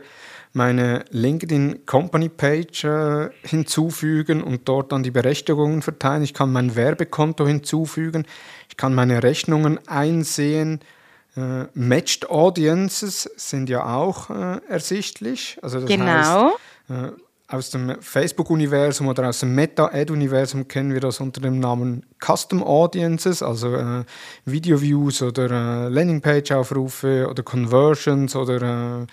meine 0.53 1.03
LinkedIn 1.09 1.85
Company 1.85 2.29
Page 2.29 2.85
äh, 2.85 3.29
hinzufügen 3.43 4.41
und 4.41 4.69
dort 4.69 4.93
dann 4.93 5.03
die 5.03 5.11
Berechtigungen 5.11 5.81
verteilen. 5.81 6.23
Ich 6.23 6.33
kann 6.33 6.53
mein 6.53 6.77
Werbekonto 6.77 7.45
hinzufügen. 7.45 8.25
Ich 8.69 8.77
kann 8.77 8.93
meine 8.93 9.21
Rechnungen 9.21 9.85
einsehen. 9.85 10.79
Äh, 11.35 11.65
Matched 11.73 12.29
Audiences 12.29 13.29
sind 13.35 13.69
ja 13.69 13.85
auch 13.85 14.29
äh, 14.29 14.61
ersichtlich. 14.69 15.57
Also 15.61 15.81
das 15.81 15.89
genau. 15.89 16.53
Heißt, 16.87 17.15
äh, 17.15 17.21
aus 17.51 17.69
dem 17.69 18.01
Facebook-Universum 18.01 19.07
oder 19.07 19.27
aus 19.27 19.41
dem 19.41 19.53
Meta-Ad-Universum 19.55 20.67
kennen 20.67 20.93
wir 20.93 21.01
das 21.01 21.19
unter 21.19 21.41
dem 21.41 21.59
Namen 21.59 22.05
Custom 22.19 22.63
Audiences, 22.63 23.43
also 23.43 23.75
äh, 23.75 24.03
Video-Views 24.45 25.21
oder 25.21 25.51
äh, 25.51 25.89
Landingpage-Aufrufe 25.89 27.27
oder 27.29 27.43
Conversions 27.43 28.35
oder 28.35 29.01
äh, 29.01 29.07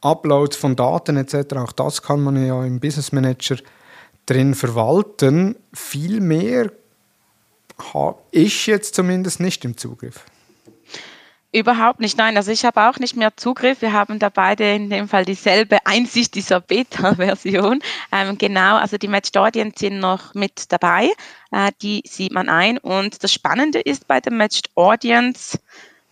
Uploads 0.00 0.56
von 0.56 0.74
Daten 0.74 1.16
etc. 1.16 1.56
Auch 1.56 1.72
das 1.72 2.02
kann 2.02 2.22
man 2.22 2.44
ja 2.44 2.64
im 2.64 2.80
Business 2.80 3.12
Manager 3.12 3.56
drin 4.26 4.54
verwalten. 4.54 5.56
Viel 5.74 6.20
mehr 6.20 6.72
habe 7.92 8.18
ich 8.30 8.66
jetzt 8.66 8.94
zumindest 8.94 9.40
nicht 9.40 9.64
im 9.64 9.76
Zugriff. 9.76 10.24
Überhaupt 11.54 12.00
nicht, 12.00 12.16
nein. 12.16 12.38
Also 12.38 12.50
ich 12.50 12.64
habe 12.64 12.88
auch 12.88 12.98
nicht 12.98 13.14
mehr 13.14 13.36
Zugriff. 13.36 13.82
Wir 13.82 13.92
haben 13.92 14.18
da 14.18 14.30
beide 14.30 14.72
in 14.72 14.88
dem 14.88 15.06
Fall 15.06 15.26
dieselbe 15.26 15.78
Einsicht 15.84 16.34
dieser 16.34 16.60
Beta-Version. 16.60 17.80
Ähm, 18.10 18.38
genau, 18.38 18.76
also 18.76 18.96
die 18.96 19.08
Matched 19.08 19.36
Audience 19.36 19.78
sind 19.78 19.98
noch 19.98 20.32
mit 20.32 20.72
dabei. 20.72 21.10
Äh, 21.50 21.72
die 21.82 22.02
sieht 22.06 22.32
man 22.32 22.48
ein. 22.48 22.78
Und 22.78 23.22
das 23.22 23.34
Spannende 23.34 23.80
ist 23.80 24.08
bei 24.08 24.18
der 24.18 24.32
Matched 24.32 24.70
Audience, 24.76 25.58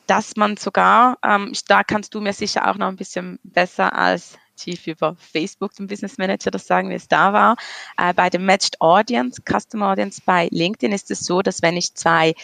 dass 0.06 0.37
man 0.37 0.59
sogar, 0.59 1.16
ähm, 1.25 1.52
da 1.68 1.85
kannst 1.85 2.14
du 2.14 2.20
mir 2.20 2.35
sicher 2.35 2.70
auch 2.70 2.76
noch 2.76 2.88
ein 2.88 2.97
bisschen 2.97 3.38
besser 3.42 3.97
als 3.97 4.37
tief 4.56 4.87
über 4.87 5.16
Facebook 5.16 5.75
zum 5.75 5.87
Business 5.87 6.18
Manager 6.18 6.50
das 6.50 6.66
sagen, 6.66 6.90
wie 6.90 6.94
es 6.94 7.09
da 7.09 7.32
war. 7.32 7.56
Äh, 7.97 8.12
bei 8.12 8.28
der 8.28 8.40
Matched 8.40 8.78
Audience, 8.82 9.40
Custom 9.50 9.82
Audience 9.82 10.20
bei 10.23 10.49
LinkedIn 10.50 10.92
ist 10.92 11.11
es 11.11 11.20
so, 11.20 11.40
dass 11.40 11.62
wenn 11.62 11.78
ich 11.78 11.94
zwei 11.94 12.35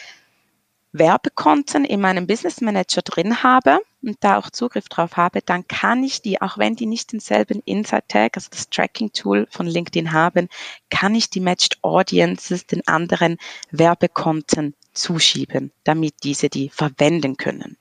Werbekonten 0.93 1.85
in 1.85 2.00
meinem 2.00 2.26
Business 2.26 2.61
Manager 2.61 3.02
drin 3.02 3.43
habe 3.43 3.81
und 4.02 4.16
da 4.21 4.38
auch 4.38 4.50
Zugriff 4.50 4.88
drauf 4.88 5.16
habe, 5.16 5.43
dann 5.43 5.66
kann 5.69 6.02
ich 6.05 6.23
die, 6.23 6.40
auch 6.40 6.59
wenn 6.59 6.76
die 6.76 6.87
nicht 6.87 7.12
denselben 7.12 7.61
Inside 7.64 8.05
Tag, 8.09 8.37
also 8.37 8.49
das 8.50 8.71
Tracking 8.71 9.12
Tool 9.12 9.47
von 9.50 9.66
LinkedIn 9.66 10.12
haben, 10.12 10.49
kann 10.90 11.14
ich 11.14 11.28
die 11.28 11.40
Matched 11.40 11.78
Audiences 11.83 12.66
den 12.66 12.87
anderen 12.87 13.37
Werbekonten 13.71 14.75
zuschieben, 14.93 15.73
damit 15.85 16.14
diese 16.23 16.49
die 16.49 16.71
verwenden 16.71 17.37
können. 17.37 17.76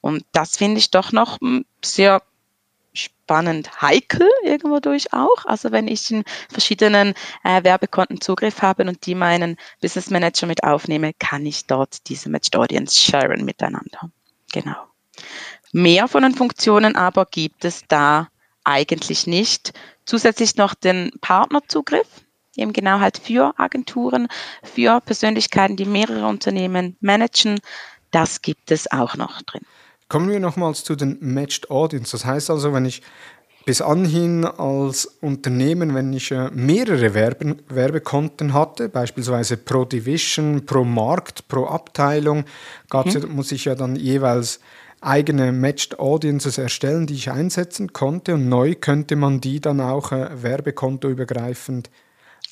Und 0.00 0.24
das 0.32 0.56
finde 0.56 0.78
ich 0.78 0.90
doch 0.90 1.12
noch 1.12 1.40
hm, 1.40 1.64
sehr 1.84 2.22
spannend 2.96 3.80
heikel 3.80 4.28
irgendwo 4.42 4.80
durch 4.80 5.12
auch. 5.12 5.44
Also 5.44 5.72
wenn 5.72 5.88
ich 5.88 6.10
in 6.10 6.24
verschiedenen 6.50 7.14
äh, 7.44 7.62
Werbekonten 7.62 8.20
Zugriff 8.20 8.62
habe 8.62 8.84
und 8.84 9.06
die 9.06 9.14
meinen 9.14 9.56
Business 9.80 10.10
Manager 10.10 10.46
mit 10.46 10.64
aufnehme, 10.64 11.12
kann 11.18 11.46
ich 11.46 11.66
dort 11.66 12.08
diese 12.08 12.28
Matched 12.28 12.56
Audience 12.56 12.96
sharen 12.96 13.44
miteinander. 13.44 14.10
Genau. 14.52 14.76
Mehr 15.72 16.08
von 16.08 16.22
den 16.22 16.34
Funktionen 16.34 16.96
aber 16.96 17.26
gibt 17.26 17.64
es 17.64 17.84
da 17.88 18.28
eigentlich 18.64 19.26
nicht. 19.26 19.72
Zusätzlich 20.04 20.56
noch 20.56 20.74
den 20.74 21.10
Partnerzugriff, 21.20 22.08
eben 22.56 22.72
genau 22.72 23.00
halt 23.00 23.18
für 23.18 23.54
Agenturen, 23.58 24.28
für 24.62 25.00
Persönlichkeiten, 25.00 25.76
die 25.76 25.84
mehrere 25.84 26.26
Unternehmen 26.26 26.96
managen. 27.00 27.60
Das 28.10 28.42
gibt 28.42 28.70
es 28.70 28.90
auch 28.90 29.16
noch 29.16 29.42
drin. 29.42 29.62
Kommen 30.08 30.30
wir 30.30 30.40
nochmals 30.40 30.84
zu 30.84 30.94
den 30.94 31.18
Matched 31.20 31.70
Audience. 31.70 32.12
Das 32.12 32.24
heißt 32.24 32.50
also, 32.50 32.72
wenn 32.72 32.84
ich 32.84 33.02
bis 33.64 33.82
anhin 33.82 34.44
als 34.44 35.06
Unternehmen, 35.20 35.94
wenn 35.94 36.12
ich 36.12 36.30
äh, 36.30 36.50
mehrere 36.52 37.14
Werbe 37.14 37.56
Werbekonten 37.68 38.54
hatte, 38.54 38.88
beispielsweise 38.88 39.56
pro 39.56 39.84
Division, 39.84 40.64
pro 40.64 40.84
Markt, 40.84 41.48
pro 41.48 41.66
Abteilung, 41.66 42.44
mhm. 42.92 43.34
muss 43.34 43.50
ich 43.50 43.64
ja 43.64 43.74
dann 43.74 43.96
jeweils 43.96 44.60
eigene 45.00 45.50
Matched 45.50 45.98
Audiences 45.98 46.58
erstellen, 46.58 47.08
die 47.08 47.14
ich 47.14 47.30
einsetzen 47.30 47.92
konnte 47.92 48.34
und 48.34 48.48
neu 48.48 48.76
könnte 48.76 49.16
man 49.16 49.40
die 49.40 49.60
dann 49.60 49.80
auch 49.80 50.12
äh, 50.12 50.42
werbekontoübergreifend 50.42 51.90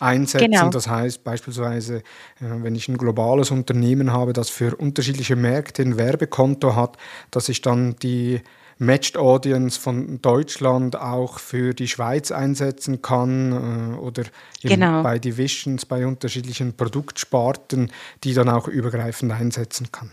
einsetzen. 0.01 0.51
Genau. 0.51 0.69
Das 0.71 0.89
heißt 0.89 1.25
beispielsweise, 1.25 1.99
äh, 1.99 2.03
wenn 2.41 2.75
ich 2.75 2.89
ein 2.89 2.99
globales 2.99 3.51
Unternehmen 3.51 4.13
habe, 4.13 4.33
das 4.33 4.51
für 4.51 4.77
unterschiedliche 4.77 5.37
Märkte 5.37 5.83
ein 5.83 5.97
Werbekonto 5.97 6.75
hat, 6.75 6.97
dass 7.31 7.49
ich 7.49 7.61
dann 7.63 7.97
die 7.97 8.41
Matched 8.79 9.17
Audience 9.17 9.79
von 9.79 10.21
Deutschland 10.21 10.97
auch 10.97 11.39
für 11.39 11.75
die 11.75 11.87
Schweiz 11.87 12.33
einsetzen 12.33 13.03
kann 13.03 13.95
äh, 13.95 13.97
oder 13.99 14.25
genau. 14.63 15.03
bei 15.03 15.19
Divisions, 15.19 15.87
bei 15.87 16.07
unterschiedlichen 16.07 16.77
Produktsparten, 16.77 17.93
die 18.25 18.35
dann 18.35 18.49
auch 18.49 18.67
übergreifend 18.67 19.33
einsetzen 19.33 19.93
kann. 19.93 20.11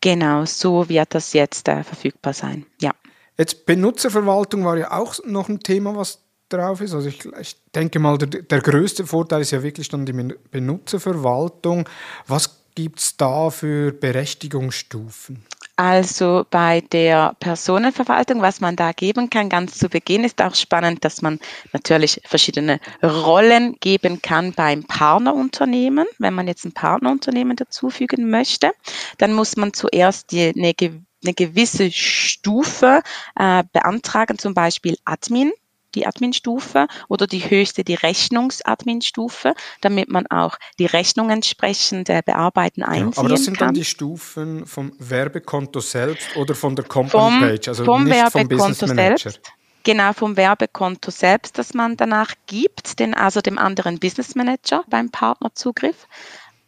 Genau, 0.00 0.44
so 0.46 0.88
wird 0.88 1.14
das 1.14 1.32
jetzt 1.32 1.68
äh, 1.68 1.84
verfügbar 1.84 2.32
sein. 2.32 2.66
Ja. 2.80 2.92
Jetzt 3.38 3.66
Benutzerverwaltung 3.66 4.64
war 4.64 4.76
ja 4.76 4.90
auch 4.92 5.18
noch 5.24 5.48
ein 5.48 5.60
Thema, 5.60 5.96
was 5.96 6.22
drauf 6.52 6.80
ist. 6.80 6.94
Also 6.94 7.08
ich, 7.08 7.24
ich 7.40 7.56
denke 7.74 7.98
mal, 7.98 8.18
der, 8.18 8.42
der, 8.42 8.60
größte 8.60 9.06
Vorteil 9.06 9.40
ist 9.40 9.50
ja 9.50 9.62
wirklich 9.62 9.88
dann 9.88 10.06
die 10.06 10.12
Benutzerverwaltung. 10.50 11.88
Was 12.26 12.62
gibt 12.74 13.00
es 13.00 13.16
da 13.16 13.50
für 13.50 13.92
Berechtigungsstufen? 13.92 15.44
Also 15.76 16.44
bei 16.50 16.82
der 16.92 17.34
Personenverwaltung, 17.40 18.42
was 18.42 18.60
man 18.60 18.76
da 18.76 18.92
geben 18.92 19.30
kann, 19.30 19.48
ganz 19.48 19.78
zu 19.78 19.88
Beginn 19.88 20.22
ist 20.22 20.42
auch 20.42 20.54
spannend, 20.54 21.04
dass 21.04 21.22
man 21.22 21.40
natürlich 21.72 22.20
verschiedene 22.24 22.78
Rollen 23.02 23.76
geben 23.80 24.20
kann 24.20 24.52
beim 24.52 24.84
Partnerunternehmen. 24.84 26.06
Wenn 26.18 26.34
man 26.34 26.46
jetzt 26.46 26.66
ein 26.66 26.72
Partnerunternehmen 26.72 27.56
dazufügen 27.56 28.28
möchte, 28.28 28.72
dann 29.18 29.32
muss 29.32 29.56
man 29.56 29.72
zuerst 29.72 30.30
die, 30.30 30.52
eine, 30.54 30.74
eine 30.78 31.34
gewisse 31.34 31.90
Stufe 31.90 33.02
äh, 33.36 33.64
beantragen, 33.72 34.38
zum 34.38 34.52
Beispiel 34.52 34.98
Admin 35.06 35.52
die 35.94 36.06
Adminstufe 36.06 36.86
oder 37.08 37.26
die 37.26 37.50
höchste 37.50 37.84
die 37.84 37.94
Rechnungsadminstufe, 37.94 39.54
damit 39.80 40.08
man 40.08 40.26
auch 40.28 40.56
die 40.78 40.86
Rechnung 40.86 41.30
entsprechend 41.30 42.08
äh, 42.08 42.22
bearbeiten 42.24 42.82
einsehen 42.82 43.12
ja, 43.12 43.18
Aber 43.18 43.28
das 43.28 43.44
sind 43.44 43.58
kann. 43.58 43.68
dann 43.68 43.74
die 43.74 43.84
Stufen 43.84 44.66
vom 44.66 44.92
Werbekonto 44.98 45.80
selbst 45.80 46.36
oder 46.36 46.54
von 46.54 46.76
der 46.76 46.84
Company 46.84 47.40
Page, 47.40 47.68
also 47.68 47.84
vom 47.84 48.04
nicht 48.04 48.30
vom 48.30 48.48
Business 48.48 48.80
Manager. 48.82 49.30
Selbst. 49.30 49.52
Genau, 49.84 50.12
vom 50.12 50.36
Werbekonto 50.36 51.10
selbst, 51.10 51.58
das 51.58 51.74
man 51.74 51.96
danach 51.96 52.34
gibt, 52.46 53.00
den, 53.00 53.14
also 53.14 53.40
dem 53.40 53.58
anderen 53.58 53.98
Business 53.98 54.36
Manager 54.36 54.84
beim 54.88 55.10
Partnerzugriff. 55.10 56.06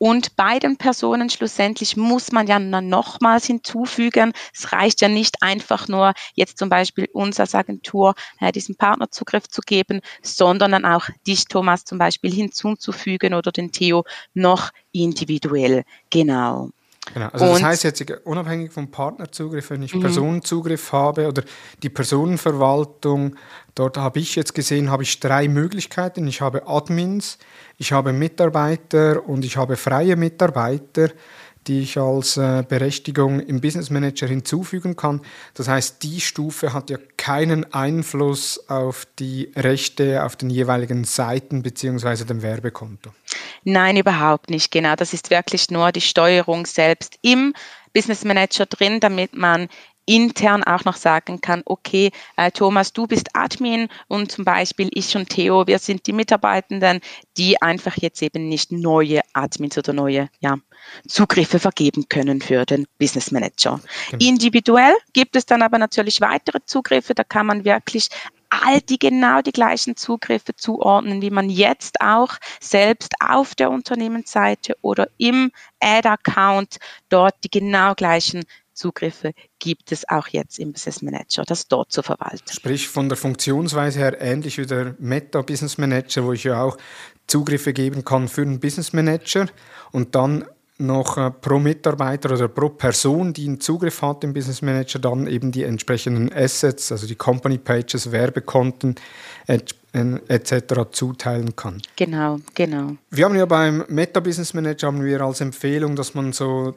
Und 0.06 0.36
bei 0.36 0.58
den 0.58 0.76
Personen 0.76 1.30
schlussendlich 1.30 1.96
muss 1.96 2.30
man 2.30 2.46
ja 2.46 2.58
nochmals 2.58 3.46
hinzufügen, 3.46 4.34
es 4.52 4.70
reicht 4.70 5.00
ja 5.00 5.08
nicht 5.08 5.36
einfach 5.40 5.88
nur 5.88 6.12
jetzt 6.34 6.58
zum 6.58 6.68
Beispiel 6.68 7.08
uns 7.14 7.40
als 7.40 7.54
Agentur 7.54 8.14
äh, 8.38 8.52
diesen 8.52 8.76
Partnerzugriff 8.76 9.48
zu 9.48 9.62
geben, 9.62 10.02
sondern 10.20 10.72
dann 10.72 10.84
auch 10.84 11.08
dich, 11.26 11.46
Thomas, 11.46 11.86
zum 11.86 11.96
Beispiel 11.96 12.30
hinzuzufügen 12.30 13.32
oder 13.32 13.50
den 13.50 13.72
Theo 13.72 14.04
noch 14.34 14.72
individuell. 14.92 15.84
Genau. 16.10 16.68
Genau. 17.12 17.28
Also 17.32 17.46
das 17.46 17.62
heißt 17.62 17.84
jetzt 17.84 18.10
unabhängig 18.24 18.72
vom 18.72 18.90
Partnerzugriff, 18.90 19.70
wenn 19.70 19.82
ich 19.82 19.94
mhm. 19.94 20.00
Personenzugriff 20.00 20.92
habe 20.92 21.28
oder 21.28 21.42
die 21.82 21.90
Personenverwaltung, 21.90 23.36
dort 23.74 23.98
habe 23.98 24.20
ich 24.20 24.36
jetzt 24.36 24.54
gesehen, 24.54 24.90
habe 24.90 25.02
ich 25.02 25.20
drei 25.20 25.48
Möglichkeiten. 25.48 26.26
Ich 26.26 26.40
habe 26.40 26.66
Admins, 26.66 27.38
ich 27.76 27.92
habe 27.92 28.12
Mitarbeiter 28.12 29.28
und 29.28 29.44
ich 29.44 29.56
habe 29.56 29.76
freie 29.76 30.16
Mitarbeiter 30.16 31.10
die 31.66 31.80
ich 31.80 31.98
als 31.98 32.36
äh, 32.36 32.64
Berechtigung 32.68 33.40
im 33.40 33.60
Business 33.60 33.90
Manager 33.90 34.26
hinzufügen 34.26 34.96
kann. 34.96 35.20
Das 35.54 35.68
heißt, 35.68 36.02
die 36.02 36.20
Stufe 36.20 36.72
hat 36.72 36.90
ja 36.90 36.98
keinen 37.16 37.72
Einfluss 37.72 38.68
auf 38.68 39.06
die 39.18 39.52
Rechte 39.56 40.24
auf 40.24 40.36
den 40.36 40.50
jeweiligen 40.50 41.04
Seiten 41.04 41.62
bzw. 41.62 42.24
dem 42.24 42.42
Werbekonto. 42.42 43.10
Nein, 43.64 43.96
überhaupt 43.96 44.50
nicht. 44.50 44.70
Genau, 44.70 44.94
das 44.94 45.12
ist 45.12 45.30
wirklich 45.30 45.70
nur 45.70 45.92
die 45.92 46.00
Steuerung 46.00 46.66
selbst 46.66 47.18
im 47.22 47.54
Business 47.94 48.24
Manager 48.24 48.66
drin, 48.66 49.00
damit 49.00 49.34
man 49.34 49.68
intern 50.06 50.62
auch 50.64 50.84
noch 50.84 50.96
sagen 50.96 51.40
kann, 51.40 51.62
okay, 51.64 52.10
äh, 52.36 52.50
Thomas, 52.50 52.92
du 52.92 53.06
bist 53.06 53.28
Admin 53.34 53.88
und 54.08 54.30
zum 54.30 54.44
Beispiel 54.44 54.88
ich 54.92 55.16
und 55.16 55.28
Theo, 55.28 55.66
wir 55.66 55.78
sind 55.78 56.06
die 56.06 56.12
Mitarbeitenden, 56.12 57.00
die 57.36 57.60
einfach 57.62 57.96
jetzt 57.96 58.22
eben 58.22 58.48
nicht 58.48 58.72
neue 58.72 59.20
Admins 59.32 59.78
oder 59.78 59.92
neue 59.92 60.28
ja, 60.40 60.56
Zugriffe 61.08 61.58
vergeben 61.58 62.08
können 62.08 62.40
für 62.40 62.64
den 62.64 62.86
Business 62.98 63.30
Manager. 63.30 63.80
Genau. 64.10 64.24
Individuell 64.24 64.94
gibt 65.12 65.36
es 65.36 65.46
dann 65.46 65.62
aber 65.62 65.78
natürlich 65.78 66.20
weitere 66.20 66.58
Zugriffe, 66.66 67.14
da 67.14 67.24
kann 67.24 67.46
man 67.46 67.64
wirklich 67.64 68.08
all 68.62 68.80
die 68.80 68.98
genau 68.98 69.40
die 69.42 69.52
gleichen 69.52 69.96
Zugriffe 69.96 70.54
zuordnen, 70.54 71.22
wie 71.22 71.30
man 71.30 71.50
jetzt 71.50 72.00
auch 72.00 72.34
selbst 72.60 73.14
auf 73.20 73.54
der 73.54 73.70
Unternehmensseite 73.70 74.76
oder 74.82 75.08
im 75.18 75.50
Ad-Account 75.80 76.76
dort 77.08 77.34
die 77.42 77.50
genau 77.50 77.94
gleichen 77.94 78.44
Zugriffe 78.74 79.32
gibt 79.58 79.92
es 79.92 80.08
auch 80.08 80.28
jetzt 80.28 80.58
im 80.58 80.72
Business 80.72 81.02
Manager, 81.02 81.44
das 81.44 81.68
dort 81.68 81.92
zu 81.92 82.02
verwalten. 82.02 82.52
Sprich 82.52 82.88
von 82.88 83.08
der 83.08 83.16
Funktionsweise 83.16 83.98
her 84.00 84.20
ähnlich 84.20 84.58
wie 84.58 84.66
der 84.66 84.94
Meta 84.98 85.42
Business 85.42 85.78
Manager, 85.78 86.24
wo 86.24 86.32
ich 86.32 86.44
ja 86.44 86.62
auch 86.62 86.76
Zugriffe 87.26 87.72
geben 87.72 88.04
kann 88.04 88.28
für 88.28 88.42
einen 88.42 88.60
Business 88.60 88.92
Manager 88.92 89.46
und 89.92 90.14
dann 90.14 90.44
noch 90.78 91.16
äh, 91.16 91.30
pro 91.30 91.58
Mitarbeiter 91.58 92.32
oder 92.32 92.48
pro 92.48 92.68
Person, 92.68 93.32
die 93.32 93.46
einen 93.46 93.60
Zugriff 93.60 94.02
hat 94.02 94.24
im 94.24 94.32
Business 94.32 94.60
Manager, 94.60 94.98
dann 94.98 95.26
eben 95.26 95.52
die 95.52 95.62
entsprechenden 95.62 96.32
Assets, 96.32 96.90
also 96.90 97.06
die 97.06 97.14
Company 97.14 97.58
Pages, 97.58 98.10
Werbekonten 98.10 98.96
etc. 99.46 100.90
zuteilen 100.90 101.54
kann. 101.54 101.80
Genau, 101.94 102.38
genau. 102.54 102.96
Wir 103.10 103.26
haben 103.26 103.36
ja 103.36 103.46
beim 103.46 103.84
Meta 103.88 104.18
Business 104.18 104.52
Manager 104.52 104.88
haben 104.88 105.04
wir 105.04 105.20
als 105.20 105.40
Empfehlung, 105.40 105.94
dass 105.94 106.14
man 106.14 106.32
so 106.32 106.74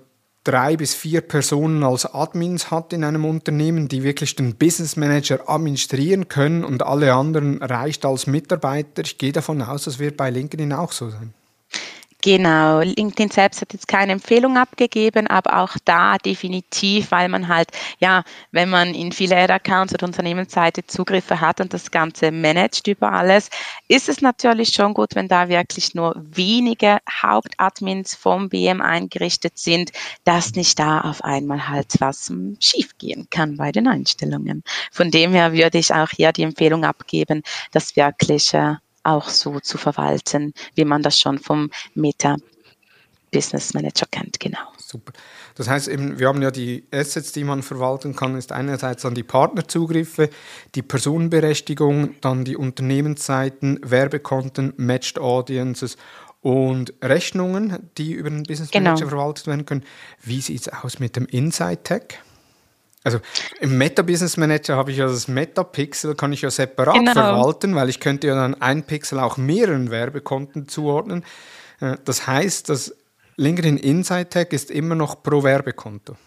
drei 0.48 0.78
bis 0.78 0.96
vier 0.96 1.22
Personen 1.22 1.84
als 1.84 2.06
Admins 2.06 2.72
hat 2.72 2.94
in 2.94 3.04
einem 3.04 3.26
Unternehmen, 3.26 3.88
die 3.88 4.04
wirklich 4.04 4.36
den 4.36 4.56
Business 4.56 4.96
Manager 4.96 5.50
administrieren 5.50 6.30
können 6.30 6.64
und 6.64 6.84
alle 6.84 7.14
anderen 7.14 7.62
reicht 7.62 8.06
als 8.06 8.28
Mitarbeiter. 8.28 9.04
Ich 9.04 9.18
gehe 9.18 9.34
davon 9.34 9.62
aus, 9.62 9.84
das 9.84 10.00
wird 10.00 10.16
bei 10.16 10.30
LinkedIn 10.30 10.72
auch 10.72 10.94
so 10.94 11.10
sein. 11.10 11.34
Genau, 12.24 12.80
LinkedIn 12.82 13.30
selbst 13.30 13.62
hat 13.62 13.74
jetzt 13.74 13.88
keine 13.88 14.12
Empfehlung 14.14 14.58
abgegeben, 14.58 15.28
aber 15.28 15.62
auch 15.62 15.76
da 15.86 16.18
definitiv, 16.18 17.12
weil 17.12 17.30
man 17.30 17.48
halt, 17.48 17.70
ja, 18.00 18.24
wenn 18.52 18.70
man 18.70 18.96
in 18.96 19.12
viele 19.12 19.38
Ad-Accounts 19.38 19.94
oder 19.94 20.08
Unternehmensseite 20.08 20.86
Zugriffe 20.88 21.40
hat 21.40 21.62
und 21.62 21.74
das 21.74 21.92
Ganze 21.92 22.32
managt 22.32 22.88
über 22.88 23.12
alles, 23.14 23.50
ist 23.88 24.10
es 24.10 24.22
natürlich 24.22 24.70
schon 24.74 24.96
gut, 24.96 25.14
wenn 25.14 25.28
da 25.28 25.48
wirklich 25.48 25.94
nur 25.94 26.16
wenige 26.18 26.98
Hauptadmins 27.22 28.16
vom 28.16 28.50
BM 28.50 28.82
eingerichtet 28.82 29.60
sind, 29.60 29.92
dass 30.24 30.54
nicht 30.56 30.80
da 30.80 31.02
auf 31.02 31.24
einmal 31.24 31.68
halt 31.70 31.98
was 32.00 32.34
schiefgehen 32.60 33.28
kann 33.30 33.58
bei 33.58 33.72
den 33.72 33.88
Einstellungen. 33.88 34.64
Von 34.92 35.12
dem 35.12 35.34
her 35.34 35.54
würde 35.54 35.78
ich 35.78 35.94
auch 35.94 36.10
hier 36.10 36.32
die 36.34 36.44
Empfehlung 36.44 36.84
abgeben, 36.84 37.44
dass 37.72 37.96
wirklich 37.96 38.56
äh, 38.56 38.76
auch 39.08 39.30
so 39.30 39.60
zu 39.60 39.78
verwalten, 39.78 40.54
wie 40.76 40.86
man 40.86 41.02
das 41.02 41.18
schon 41.18 41.40
vom 41.40 41.70
Meta 41.96 42.36
Business 43.32 43.74
Manager 43.74 44.06
kennt, 44.10 44.40
genau. 44.40 44.60
Super. 44.78 45.12
Das 45.56 45.68
heißt 45.68 45.90
eben, 45.90 46.18
wir 46.18 46.28
haben 46.28 46.42
ja 46.42 46.50
die 46.50 46.86
Assets, 46.94 47.34
die 47.34 47.44
man 47.44 47.62
verwalten 47.62 48.16
kann, 48.16 48.38
ist 48.38 48.52
einerseits 48.52 49.02
dann 49.02 49.16
die 49.16 49.24
Partnerzugriffe, 49.24 50.30
die 50.76 50.82
Personenberechtigung, 50.82 52.16
dann 52.22 52.46
die 52.46 52.56
Unternehmensseiten, 52.56 53.80
Werbekonten, 53.84 54.74
Matched 54.78 55.20
Audiences 55.20 55.98
und 56.42 56.94
Rechnungen, 57.04 57.90
die 57.98 58.14
über 58.14 58.30
den 58.30 58.44
Business 58.44 58.74
Manager 58.74 58.96
genau. 58.96 59.10
verwaltet 59.10 59.48
werden 59.48 59.66
können. 59.66 59.84
Wie 60.24 60.40
sieht 60.40 60.62
es 60.62 60.70
aus 60.70 61.00
mit 61.00 61.16
dem 61.18 61.26
Inside 61.26 61.84
Tech? 61.84 62.20
Also 63.08 63.20
im 63.62 63.78
Meta 63.78 64.02
Business 64.02 64.36
Manager 64.36 64.76
habe 64.76 64.92
ich 64.92 64.98
ja 64.98 65.06
das 65.06 65.30
Meta 65.30 65.64
Pixel, 65.64 66.14
kann 66.14 66.34
ich 66.34 66.42
ja 66.42 66.52
separat 66.52 66.96
genau. 66.96 67.14
verwalten, 67.14 67.74
weil 67.74 67.88
ich 67.88 68.02
könnte 68.02 68.28
ja 68.28 68.36
dann 68.36 68.62
ein 68.62 68.84
Pixel 68.84 69.18
auch 69.20 69.38
mehreren 69.38 69.92
Werbekonten 69.92 70.68
zuordnen. 70.68 71.24
Äh, 71.80 71.96
das 72.04 72.28
heißt, 72.28 72.68
das 72.68 72.94
LinkedIn 73.38 73.78
Insight 73.78 74.32
Tag 74.32 74.52
ist 74.52 74.70
immer 74.72 74.96
noch 74.96 75.24
pro 75.24 75.42
Werbekonto. 75.42 76.18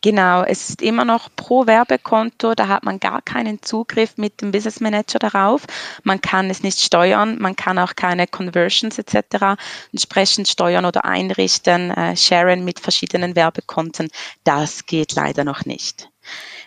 Genau, 0.00 0.42
es 0.42 0.70
ist 0.70 0.82
immer 0.82 1.04
noch 1.04 1.28
pro 1.34 1.66
Werbekonto, 1.66 2.54
da 2.54 2.68
hat 2.68 2.84
man 2.84 3.00
gar 3.00 3.20
keinen 3.22 3.62
Zugriff 3.62 4.16
mit 4.16 4.40
dem 4.40 4.52
Business 4.52 4.80
Manager 4.80 5.18
darauf. 5.18 5.64
Man 6.04 6.20
kann 6.20 6.50
es 6.50 6.62
nicht 6.62 6.80
steuern, 6.80 7.38
man 7.40 7.56
kann 7.56 7.78
auch 7.78 7.94
keine 7.96 8.28
Conversions 8.28 8.98
etc. 8.98 9.60
entsprechend 9.92 10.46
steuern 10.46 10.84
oder 10.84 11.04
einrichten, 11.04 11.90
äh, 11.90 12.16
sharen 12.16 12.64
mit 12.64 12.78
verschiedenen 12.78 13.34
Werbekonten. 13.34 14.08
Das 14.44 14.86
geht 14.86 15.14
leider 15.14 15.44
noch 15.44 15.64
nicht. 15.64 16.11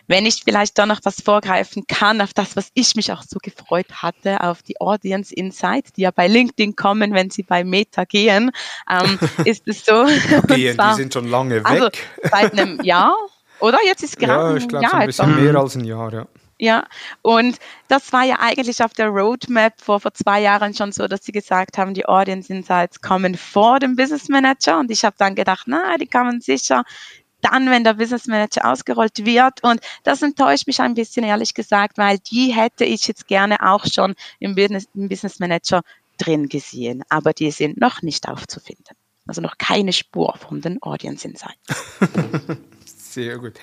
Wenn 0.06 0.26
ich 0.26 0.42
vielleicht 0.44 0.78
da 0.78 0.86
noch 0.86 1.00
was 1.04 1.20
vorgreifen 1.20 1.86
kann, 1.86 2.20
auf 2.20 2.32
das, 2.32 2.56
was 2.56 2.70
ich 2.74 2.94
mich 2.94 3.12
auch 3.12 3.22
so 3.22 3.38
gefreut 3.42 4.02
hatte, 4.02 4.40
auf 4.42 4.62
die 4.62 4.80
Audience 4.80 5.34
Insight, 5.34 5.96
die 5.96 6.02
ja 6.02 6.10
bei 6.10 6.28
LinkedIn 6.28 6.76
kommen, 6.76 7.12
wenn 7.14 7.30
sie 7.30 7.42
bei 7.42 7.64
Meta 7.64 8.04
gehen, 8.04 8.50
ähm, 8.90 9.18
ist 9.44 9.66
es 9.66 9.84
so. 9.84 10.04
Gehen, 10.48 10.74
zwar, 10.74 10.90
die 10.90 11.02
sind 11.02 11.12
schon 11.12 11.28
lange 11.28 11.64
also 11.64 11.86
weg. 11.86 12.08
Also 12.22 12.36
seit 12.36 12.52
einem 12.52 12.80
Jahr, 12.82 13.16
oder? 13.60 13.78
Jetzt 13.84 14.02
ist 14.02 14.18
gerade 14.18 14.50
ja, 14.50 14.56
ich 14.56 14.68
glaube, 14.68 14.86
so 14.88 14.96
ein 14.96 15.06
bisschen 15.06 15.42
mehr 15.42 15.56
als 15.56 15.76
ein 15.76 15.84
Jahr, 15.84 16.12
ja. 16.12 16.26
Ja, 16.58 16.86
und 17.20 17.58
das 17.88 18.14
war 18.14 18.24
ja 18.24 18.36
eigentlich 18.40 18.82
auf 18.82 18.94
der 18.94 19.08
Roadmap 19.08 19.74
vor, 19.78 20.00
vor 20.00 20.14
zwei 20.14 20.40
Jahren 20.40 20.72
schon 20.72 20.90
so, 20.90 21.06
dass 21.06 21.22
sie 21.22 21.32
gesagt 21.32 21.76
haben, 21.76 21.92
die 21.92 22.06
Audience 22.06 22.50
Insights 22.50 23.02
kommen 23.02 23.34
vor 23.34 23.78
dem 23.78 23.94
Business 23.94 24.30
Manager. 24.30 24.78
Und 24.78 24.90
ich 24.90 25.04
habe 25.04 25.16
dann 25.18 25.34
gedacht, 25.34 25.64
na, 25.66 25.98
die 25.98 26.06
kommen 26.06 26.40
sicher 26.40 26.84
dann, 27.50 27.70
wenn 27.70 27.84
der 27.84 27.94
Business 27.94 28.26
Manager 28.26 28.70
ausgerollt 28.70 29.24
wird. 29.24 29.62
Und 29.62 29.80
das 30.04 30.22
enttäuscht 30.22 30.66
mich 30.66 30.80
ein 30.80 30.94
bisschen, 30.94 31.24
ehrlich 31.24 31.54
gesagt, 31.54 31.98
weil 31.98 32.18
die 32.18 32.52
hätte 32.54 32.84
ich 32.84 33.06
jetzt 33.06 33.26
gerne 33.26 33.56
auch 33.60 33.84
schon 33.86 34.14
im 34.38 34.54
Business, 34.54 34.86
im 34.94 35.08
Business 35.08 35.38
Manager 35.38 35.82
drin 36.18 36.48
gesehen. 36.48 37.02
Aber 37.08 37.32
die 37.32 37.50
sind 37.50 37.78
noch 37.80 38.02
nicht 38.02 38.28
aufzufinden. 38.28 38.96
Also 39.26 39.40
noch 39.40 39.58
keine 39.58 39.92
Spur 39.92 40.36
von 40.38 40.60
den 40.60 40.80
Audience 40.82 41.26
Insights. 41.26 41.56
Sehr 42.84 43.38
gut. 43.38 43.54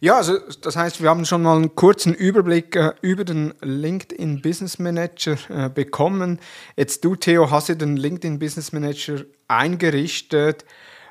Ja, 0.00 0.16
also 0.16 0.38
das 0.60 0.76
heißt, 0.76 1.02
wir 1.02 1.08
haben 1.08 1.24
schon 1.24 1.42
mal 1.42 1.56
einen 1.56 1.74
kurzen 1.74 2.14
Überblick 2.14 2.76
äh, 2.76 2.92
über 3.00 3.24
den 3.24 3.54
LinkedIn 3.62 4.42
Business 4.42 4.78
Manager 4.78 5.38
äh, 5.48 5.70
bekommen. 5.70 6.38
Jetzt 6.76 7.04
du, 7.04 7.16
Theo, 7.16 7.50
hast 7.50 7.70
du 7.70 7.76
den 7.76 7.96
LinkedIn 7.96 8.38
Business 8.38 8.72
Manager 8.72 9.24
eingerichtet 9.48 10.66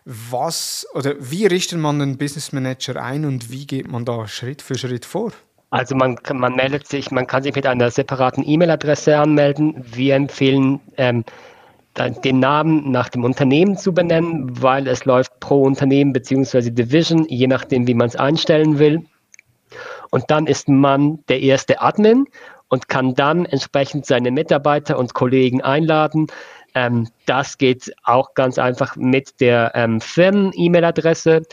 was 0.05 0.87
oder 0.93 1.15
wie 1.19 1.47
richtet 1.47 1.79
man 1.79 1.99
den 1.99 2.17
Business 2.17 2.51
Manager 2.51 3.01
ein 3.01 3.25
und 3.25 3.51
wie 3.51 3.65
geht 3.65 3.91
man 3.91 4.05
da 4.05 4.27
Schritt 4.27 4.61
für 4.61 4.75
Schritt 4.75 5.03
vor? 5.03 5.31
Also 5.71 5.95
man, 5.95 6.17
man 6.31 6.55
meldet 6.55 6.87
sich, 6.87 7.11
man 7.11 7.27
kann 7.27 7.43
sich 7.43 7.55
mit 7.55 7.65
einer 7.65 7.89
separaten 7.89 8.47
E-Mail-Adresse 8.47 9.17
anmelden. 9.17 9.83
Wir 9.83 10.15
empfehlen 10.15 10.79
ähm, 10.97 11.25
den 12.23 12.39
Namen 12.39 12.91
nach 12.91 13.09
dem 13.09 13.23
Unternehmen 13.23 13.77
zu 13.77 13.93
benennen, 13.93 14.61
weil 14.61 14.87
es 14.87 15.05
läuft 15.05 15.39
pro 15.39 15.63
Unternehmen 15.63 16.13
bzw. 16.13 16.69
Division, 16.69 17.25
je 17.27 17.47
nachdem, 17.47 17.87
wie 17.87 17.93
man 17.93 18.07
es 18.07 18.15
einstellen 18.15 18.79
will. 18.79 19.03
Und 20.11 20.25
dann 20.29 20.45
ist 20.47 20.69
man 20.69 21.19
der 21.27 21.41
erste 21.41 21.81
Admin 21.81 22.25
und 22.69 22.87
kann 22.89 23.15
dann 23.15 23.45
entsprechend 23.45 24.05
seine 24.05 24.31
Mitarbeiter 24.31 24.97
und 24.97 25.13
Kollegen 25.13 25.61
einladen, 25.61 26.27
ähm, 26.75 27.07
das 27.25 27.57
geht 27.57 27.91
auch 28.03 28.33
ganz 28.33 28.59
einfach 28.59 28.95
mit 28.95 29.41
der 29.41 29.71
ähm, 29.73 30.01
Firmen-E-Mail-Adresse. 30.01 31.43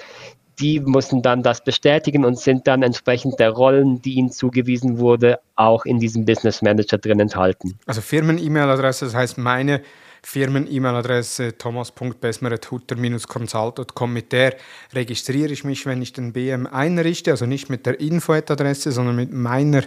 Die 0.59 0.81
müssen 0.81 1.23
dann 1.23 1.43
das 1.43 1.65
bestätigen 1.65 2.25
und 2.25 2.39
sind 2.39 2.67
dann 2.67 2.83
entsprechend 2.83 3.41
der 3.41 3.51
Rollen, 3.51 4.03
die 4.03 4.15
ihnen 4.15 4.31
zugewiesen 4.31 4.99
wurde, 4.99 5.41
auch 5.57 5.87
in 5.87 5.99
diesem 5.99 6.27
Business 6.27 6.61
Manager 6.61 6.99
drin 6.99 7.21
enthalten. 7.21 7.79
Also 7.87 8.03
Firmen-E-Mail-Adresse, 8.03 9.07
das 9.07 9.15
heißt 9.15 9.39
meine 9.39 9.81
Firmen-E-Mail-Adresse 10.25 11.59
thomas.besmeret-hutter-consult.com. 11.59 14.13
Mit 14.13 14.31
der 14.33 14.55
registriere 14.93 15.53
ich 15.53 15.65
mich, 15.65 15.85
wenn 15.87 16.03
ich 16.03 16.13
den 16.13 16.33
BM 16.33 16.67
einrichte, 16.67 17.33
also 17.33 17.47
nicht 17.47 17.71
mit 17.71 17.87
der 17.87 17.99
Info-Adresse, 17.99 18.93
sondern 18.93 19.17
mit 19.17 19.33
meiner 19.33 19.83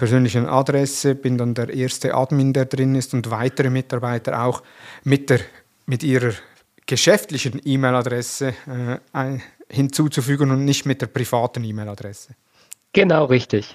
persönlichen 0.00 0.46
Adresse, 0.46 1.14
bin 1.14 1.36
dann 1.36 1.52
der 1.52 1.68
erste 1.68 2.14
Admin, 2.14 2.54
der 2.54 2.64
drin 2.64 2.94
ist 2.94 3.12
und 3.12 3.30
weitere 3.30 3.68
Mitarbeiter 3.68 4.42
auch 4.42 4.62
mit, 5.04 5.28
der, 5.28 5.40
mit 5.84 6.02
ihrer 6.02 6.32
geschäftlichen 6.86 7.60
E-Mail-Adresse 7.62 8.54
äh, 9.12 9.38
hinzuzufügen 9.68 10.52
und 10.52 10.64
nicht 10.64 10.86
mit 10.86 11.02
der 11.02 11.08
privaten 11.08 11.62
E-Mail-Adresse. 11.64 12.30
Genau, 12.94 13.26
richtig. 13.26 13.74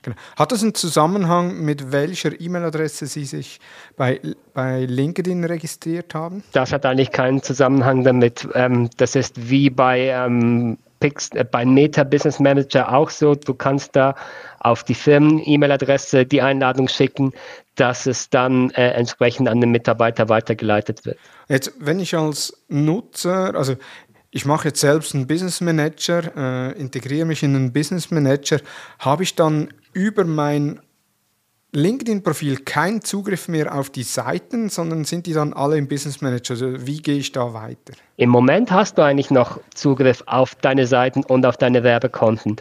Genau. 0.00 0.16
Hat 0.34 0.50
das 0.50 0.62
einen 0.62 0.74
Zusammenhang 0.74 1.62
mit 1.62 1.92
welcher 1.92 2.40
E-Mail-Adresse 2.40 3.04
Sie 3.04 3.26
sich 3.26 3.60
bei, 3.98 4.18
bei 4.54 4.86
LinkedIn 4.86 5.44
registriert 5.44 6.14
haben? 6.14 6.42
Das 6.52 6.72
hat 6.72 6.86
eigentlich 6.86 7.12
keinen 7.12 7.42
Zusammenhang 7.42 8.02
damit. 8.02 8.48
Ähm, 8.54 8.88
das 8.96 9.14
ist 9.14 9.50
wie 9.50 9.68
bei 9.68 10.08
ähm, 10.08 10.78
Pix, 11.00 11.30
äh, 11.30 11.44
bei 11.44 11.64
Meta 11.64 12.04
Business 12.04 12.38
Manager 12.38 12.92
auch 12.92 13.10
so. 13.10 13.34
Du 13.34 13.54
kannst 13.54 13.96
da 13.96 14.14
auf 14.60 14.84
die 14.84 14.94
Firmen-E-Mail-Adresse 14.94 16.26
die 16.26 16.42
Einladung 16.42 16.88
schicken, 16.88 17.32
dass 17.74 18.06
es 18.06 18.30
dann 18.30 18.70
äh, 18.70 18.90
entsprechend 18.90 19.48
an 19.48 19.60
den 19.60 19.70
Mitarbeiter 19.70 20.28
weitergeleitet 20.28 21.04
wird. 21.04 21.18
Jetzt, 21.48 21.72
wenn 21.78 21.98
ich 21.98 22.14
als 22.14 22.62
Nutzer, 22.68 23.54
also 23.54 23.76
ich 24.30 24.44
mache 24.44 24.68
jetzt 24.68 24.80
selbst 24.80 25.14
einen 25.14 25.26
Business 25.26 25.60
Manager, 25.60 26.70
äh, 26.70 26.78
integriere 26.78 27.26
mich 27.26 27.42
in 27.42 27.56
einen 27.56 27.72
Business 27.72 28.10
Manager, 28.10 28.60
habe 29.00 29.24
ich 29.24 29.34
dann 29.34 29.68
über 29.92 30.24
mein 30.24 30.80
LinkedIn-Profil 31.72 32.58
keinen 32.58 33.02
Zugriff 33.02 33.46
mehr 33.46 33.74
auf 33.74 33.90
die 33.90 34.02
Seiten, 34.02 34.68
sondern 34.68 35.04
sind 35.04 35.26
die 35.26 35.32
dann 35.32 35.52
alle 35.52 35.76
im 35.76 35.86
Business 35.86 36.20
Manager? 36.20 36.54
Also 36.54 36.86
wie 36.86 36.98
gehe 36.98 37.18
ich 37.18 37.32
da 37.32 37.54
weiter? 37.54 37.92
Im 38.16 38.30
Moment 38.30 38.70
hast 38.72 38.98
du 38.98 39.02
eigentlich 39.02 39.30
noch 39.30 39.60
Zugriff 39.74 40.22
auf 40.26 40.54
deine 40.56 40.86
Seiten 40.86 41.22
und 41.22 41.46
auf 41.46 41.56
deine 41.56 41.82
Werbekonten. 41.84 42.56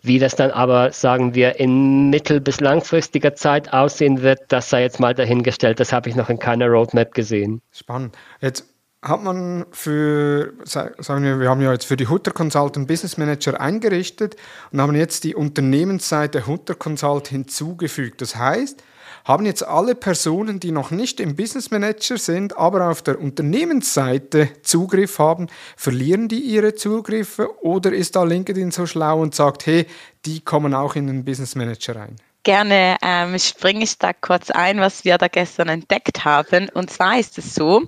Wie 0.00 0.18
das 0.18 0.36
dann 0.36 0.50
aber, 0.50 0.92
sagen 0.92 1.34
wir, 1.34 1.58
in 1.60 2.10
mittel- 2.10 2.40
bis 2.40 2.60
langfristiger 2.60 3.34
Zeit 3.34 3.72
aussehen 3.72 4.22
wird, 4.22 4.40
das 4.48 4.70
sei 4.70 4.82
jetzt 4.82 5.00
mal 5.00 5.14
dahingestellt. 5.14 5.80
Das 5.80 5.92
habe 5.92 6.08
ich 6.08 6.16
noch 6.16 6.28
in 6.28 6.38
keiner 6.38 6.68
Roadmap 6.68 7.14
gesehen. 7.14 7.62
Spannend. 7.72 8.16
Jetzt 8.40 8.71
hat 9.02 9.22
man 9.22 9.66
für, 9.72 10.52
sagen 10.64 11.24
wir, 11.24 11.40
wir 11.40 11.50
haben 11.50 11.60
ja 11.60 11.72
jetzt 11.72 11.86
für 11.86 11.96
die 11.96 12.06
Hutter 12.06 12.30
Consultant 12.30 12.86
Business 12.86 13.16
Manager 13.16 13.60
eingerichtet 13.60 14.36
und 14.70 14.80
haben 14.80 14.94
jetzt 14.94 15.24
die 15.24 15.34
Unternehmensseite 15.34 16.46
Hutter 16.46 16.76
Consult 16.76 17.26
hinzugefügt. 17.28 18.20
Das 18.20 18.36
heißt, 18.36 18.82
haben 19.24 19.44
jetzt 19.44 19.66
alle 19.66 19.94
Personen, 19.94 20.60
die 20.60 20.72
noch 20.72 20.90
nicht 20.90 21.20
im 21.20 21.36
Business 21.36 21.70
Manager 21.70 22.16
sind, 22.16 22.56
aber 22.56 22.88
auf 22.88 23.02
der 23.02 23.20
Unternehmensseite 23.20 24.50
Zugriff 24.62 25.18
haben, 25.18 25.48
verlieren 25.76 26.28
die 26.28 26.40
ihre 26.40 26.74
Zugriffe 26.74 27.62
oder 27.62 27.92
ist 27.92 28.16
da 28.16 28.22
LinkedIn 28.22 28.70
so 28.70 28.86
schlau 28.86 29.20
und 29.20 29.34
sagt, 29.34 29.66
hey, 29.66 29.86
die 30.26 30.40
kommen 30.40 30.74
auch 30.74 30.94
in 30.94 31.08
den 31.08 31.24
Business 31.24 31.54
Manager 31.54 31.96
rein? 31.96 32.16
Gerne 32.44 32.96
ähm, 33.02 33.38
springe 33.38 33.84
ich 33.84 33.98
da 33.98 34.12
kurz 34.12 34.50
ein, 34.50 34.80
was 34.80 35.04
wir 35.04 35.16
da 35.16 35.28
gestern 35.28 35.68
entdeckt 35.68 36.24
haben. 36.24 36.68
Und 36.70 36.90
zwar 36.90 37.16
ist 37.20 37.38
es 37.38 37.54
so, 37.54 37.82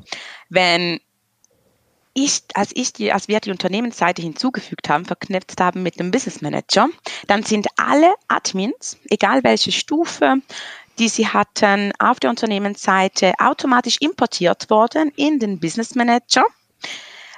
wenn 0.48 1.00
ich, 2.14 2.42
als, 2.54 2.70
ich 2.74 2.92
die, 2.92 3.12
als 3.12 3.28
wir 3.28 3.40
die 3.40 3.50
Unternehmensseite 3.50 4.22
hinzugefügt 4.22 4.88
haben, 4.88 5.04
verknüpft 5.04 5.60
haben 5.60 5.82
mit 5.82 5.98
dem 5.98 6.10
Business 6.10 6.40
Manager, 6.40 6.88
dann 7.26 7.42
sind 7.42 7.66
alle 7.76 8.14
Admins, 8.28 8.96
egal 9.10 9.42
welche 9.42 9.72
Stufe, 9.72 10.36
die 10.98 11.08
sie 11.08 11.26
hatten, 11.26 11.92
auf 11.98 12.20
der 12.20 12.30
Unternehmensseite 12.30 13.34
automatisch 13.38 13.96
importiert 14.00 14.70
worden 14.70 15.10
in 15.16 15.40
den 15.40 15.58
Business 15.58 15.96
Manager 15.96 16.44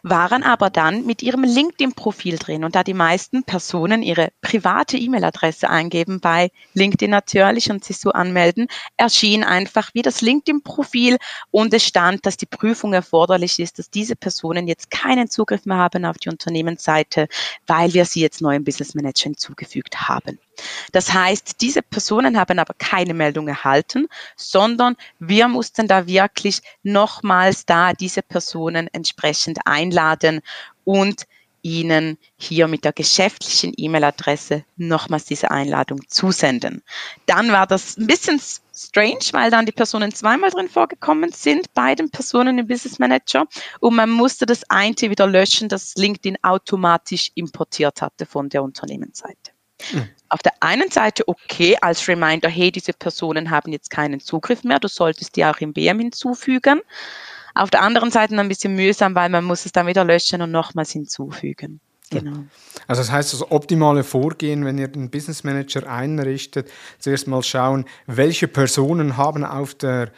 waren 0.08 0.44
aber 0.44 0.70
dann 0.70 1.04
mit 1.04 1.22
ihrem 1.22 1.42
LinkedIn-Profil 1.42 2.38
drin. 2.38 2.64
Und 2.64 2.76
da 2.76 2.84
die 2.84 2.94
meisten 2.94 3.42
Personen 3.42 4.02
ihre 4.02 4.30
private 4.40 4.96
E-Mail-Adresse 4.96 5.68
eingeben 5.68 6.20
bei 6.20 6.50
LinkedIn 6.74 7.10
natürlich 7.10 7.70
und 7.70 7.84
sich 7.84 7.98
so 7.98 8.12
anmelden, 8.12 8.68
erschien 8.96 9.42
einfach 9.42 9.90
wie 9.94 10.02
das 10.02 10.20
LinkedIn-Profil 10.20 11.16
und 11.50 11.74
es 11.74 11.84
stand, 11.84 12.24
dass 12.24 12.36
die 12.36 12.46
Prüfung 12.46 12.92
erforderlich 12.92 13.58
ist, 13.58 13.80
dass 13.80 13.90
diese 13.90 14.14
Personen 14.14 14.68
jetzt 14.68 14.90
keinen 14.90 15.28
Zugriff 15.28 15.66
mehr 15.66 15.78
haben 15.78 16.04
auf 16.04 16.18
die 16.18 16.28
Unternehmensseite, 16.28 17.26
weil 17.66 17.92
wir 17.92 18.04
sie 18.04 18.20
jetzt 18.20 18.40
neu 18.40 18.54
im 18.54 18.64
Business 18.64 18.94
Manager 18.94 19.24
hinzugefügt 19.24 20.08
haben. 20.08 20.38
Das 20.92 21.12
heißt, 21.12 21.60
diese 21.60 21.82
Personen 21.82 22.38
haben 22.38 22.58
aber 22.58 22.74
keine 22.74 23.14
Meldung 23.14 23.48
erhalten, 23.48 24.08
sondern 24.36 24.96
wir 25.18 25.48
mussten 25.48 25.88
da 25.88 26.06
wirklich 26.06 26.62
nochmals 26.82 27.66
da 27.66 27.92
diese 27.92 28.22
Personen 28.22 28.88
entsprechend 28.92 29.58
einladen 29.64 30.40
und 30.84 31.26
Ihnen 31.66 32.16
hier 32.36 32.68
mit 32.68 32.84
der 32.84 32.92
geschäftlichen 32.92 33.72
E-Mail-Adresse 33.76 34.64
nochmals 34.76 35.24
diese 35.24 35.50
Einladung 35.50 36.00
zusenden. 36.06 36.80
Dann 37.26 37.50
war 37.50 37.66
das 37.66 37.96
ein 37.96 38.06
bisschen 38.06 38.40
strange, 38.72 39.32
weil 39.32 39.50
dann 39.50 39.66
die 39.66 39.72
Personen 39.72 40.14
zweimal 40.14 40.50
drin 40.50 40.68
vorgekommen 40.68 41.32
sind, 41.32 41.74
beiden 41.74 42.08
Personen 42.08 42.58
im 42.58 42.68
Business 42.68 43.00
Manager 43.00 43.46
und 43.80 43.96
man 43.96 44.10
musste 44.10 44.46
das 44.46 44.62
eine 44.70 44.94
wieder 44.94 45.26
löschen, 45.26 45.68
das 45.68 45.96
LinkedIn 45.96 46.38
automatisch 46.42 47.32
importiert 47.34 48.00
hatte 48.00 48.26
von 48.26 48.48
der 48.48 48.62
Unternehmensseite. 48.62 49.55
Mhm. 49.92 50.08
Auf 50.28 50.42
der 50.42 50.52
einen 50.60 50.90
Seite 50.90 51.26
okay 51.28 51.76
als 51.80 52.08
Reminder, 52.08 52.48
hey, 52.48 52.72
diese 52.72 52.92
Personen 52.92 53.50
haben 53.50 53.72
jetzt 53.72 53.90
keinen 53.90 54.20
Zugriff 54.20 54.64
mehr, 54.64 54.80
du 54.80 54.88
solltest 54.88 55.36
die 55.36 55.44
auch 55.44 55.58
im 55.58 55.72
BM 55.72 56.00
hinzufügen. 56.00 56.80
Auf 57.54 57.70
der 57.70 57.82
anderen 57.82 58.10
Seite 58.10 58.38
ein 58.38 58.48
bisschen 58.48 58.74
mühsam, 58.74 59.14
weil 59.14 59.30
man 59.30 59.44
muss 59.44 59.64
es 59.64 59.72
dann 59.72 59.86
wieder 59.86 60.04
löschen 60.04 60.42
und 60.42 60.50
nochmals 60.50 60.90
hinzufügen. 60.90 61.80
Genau. 62.10 62.44
Also 62.86 63.02
das 63.02 63.10
heißt, 63.10 63.32
das 63.32 63.50
optimale 63.50 64.04
Vorgehen, 64.04 64.64
wenn 64.64 64.78
ihr 64.78 64.88
den 64.88 65.10
Business 65.10 65.42
Manager 65.42 65.88
einrichtet, 65.88 66.70
zuerst 66.98 67.26
mal 67.26 67.42
schauen, 67.42 67.84
welche 68.06 68.46
Personen 68.46 69.16
haben 69.16 69.44
auf 69.44 69.74
der 69.74 70.12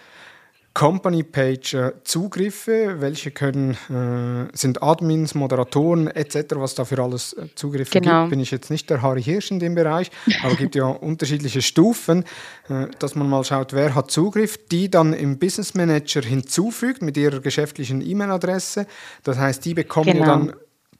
Company 0.79 1.25
Page 1.25 1.75
äh, 1.75 1.93
Zugriffe, 2.05 3.01
welche 3.01 3.33
können, 3.33 3.73
äh, 3.91 4.57
sind 4.57 4.81
Admins, 4.81 5.35
Moderatoren 5.35 6.07
etc., 6.07 6.55
was 6.55 6.77
da 6.77 6.85
für 6.85 7.03
alles 7.03 7.33
äh, 7.33 7.47
Zugriffe 7.57 7.99
genau. 7.99 8.21
gibt, 8.21 8.31
bin 8.31 8.38
ich 8.38 8.53
jetzt 8.53 8.71
nicht 8.71 8.88
der 8.88 9.03
Harry 9.03 9.25
Hirsch 9.25 9.51
in 9.51 9.59
dem 9.59 9.75
Bereich, 9.75 10.09
aber 10.41 10.53
es 10.53 10.59
gibt 10.59 10.77
ja 10.77 10.85
unterschiedliche 10.87 11.62
Stufen, 11.62 12.23
äh, 12.69 12.87
dass 13.01 13.17
man 13.17 13.29
mal 13.29 13.43
schaut, 13.43 13.73
wer 13.73 13.97
hat 13.97 14.12
Zugriff, 14.12 14.69
die 14.69 14.88
dann 14.88 15.14
im 15.14 15.41
Business 15.41 15.75
Manager 15.75 16.21
hinzufügt 16.23 17.03
mit 17.03 17.17
ihrer 17.17 17.41
geschäftlichen 17.41 18.01
E-Mail-Adresse. 18.01 18.87
Das 19.25 19.37
heißt, 19.37 19.64
die 19.64 19.75
bekommen 19.75 20.12
genau. 20.12 20.27
dann 20.27 20.55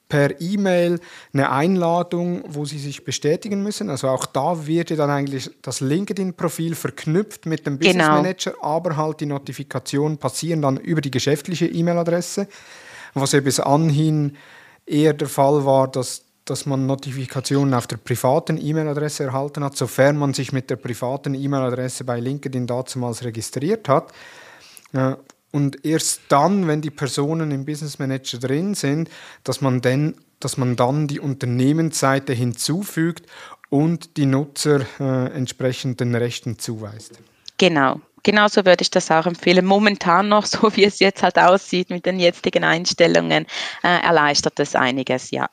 per 0.09 0.41
E-Mail 0.41 1.01
eine 1.33 1.51
Einladung, 1.51 2.43
wo 2.49 2.65
sie 2.65 2.79
sich 2.79 3.05
bestätigen 3.05 3.63
müssen. 3.63 3.91
Also 3.91 4.09
auch 4.09 4.25
da 4.27 4.67
wird 4.67 4.91
ja 4.91 4.97
dann 4.97 5.11
eigentlich 5.11 5.51
das 5.63 5.81
LinkedIn-Profil 5.81 6.75
verknüpft 6.75 7.47
mit 7.47 7.67
dem 7.67 7.79
Business 7.79 8.07
genau. 8.07 8.23
Manager, 8.23 8.55
aber 8.63 8.97
halt 8.97 9.21
die 9.21 9.27
Notifikationen 9.27 10.19
passieren 10.19 10.63
dann 10.63 10.79
über 10.79 11.01
die 11.01 11.11
geschäftliche 11.11 11.67
E-Mail-Adresse. 11.67 12.49
Was 13.15 13.33
ja 13.33 13.41
bis 13.41 13.61
anhin 13.61 14.37
eher 14.87 15.13
der 15.13 15.29
Fall 15.29 15.65
war, 15.67 15.89
dass, 15.89 16.23
dass 16.45 16.65
man 16.65 16.87
Notifikationen 16.87 17.75
auf 17.75 17.87
der 17.87 17.99
privaten 17.99 18.59
E-Mail-Adresse 18.59 19.25
erhalten 19.25 19.63
hat, 19.63 19.77
sofern 19.77 20.17
man 20.17 20.33
sich 20.33 20.53
mit 20.53 20.71
der 20.71 20.77
privaten 20.77 21.35
E-Mail-Adresse 21.35 22.05
bei 22.05 22.19
LinkedIn 22.19 22.67
damals 22.67 23.25
registriert 23.25 23.89
hat. 23.89 24.13
Und 25.51 25.85
erst 25.85 26.23
dann, 26.29 26.67
wenn 26.69 26.83
die 26.83 26.91
Personen 26.91 27.51
im 27.51 27.65
Business 27.65 27.99
Manager 27.99 28.39
drin 28.39 28.75
sind, 28.75 29.09
dass 29.45 29.61
man, 29.61 29.81
denn, 29.81 30.15
dass 30.41 30.59
man 30.59 30.77
dann 30.77 31.09
die 31.09 31.21
Unternehmensseite 31.21 32.33
hinzufügt 32.33 33.27
und 33.71 34.17
die 34.17 34.27
Nutzer 34.27 34.81
äh, 35.01 35.35
entsprechend 35.35 36.01
den 36.01 36.15
Rechten 36.15 36.59
zuweist. 36.59 37.19
Genau. 37.57 38.01
Genauso 38.25 38.67
würde 38.67 38.83
ich 38.83 38.91
das 38.91 39.11
auch 39.11 39.27
empfehlen. 39.27 39.65
Momentan 39.65 40.29
noch, 40.29 40.45
so 40.47 40.75
wie 40.77 40.85
es 40.85 40.99
jetzt 40.99 41.23
halt 41.23 41.39
aussieht 41.39 41.91
mit 41.91 42.05
den 42.05 42.19
jetzigen 42.19 42.65
Einstellungen, 42.65 43.47
äh, 43.83 44.03
erleichtert 44.03 44.59
es 44.61 44.75
einiges, 44.75 45.31
ja. 45.31 45.49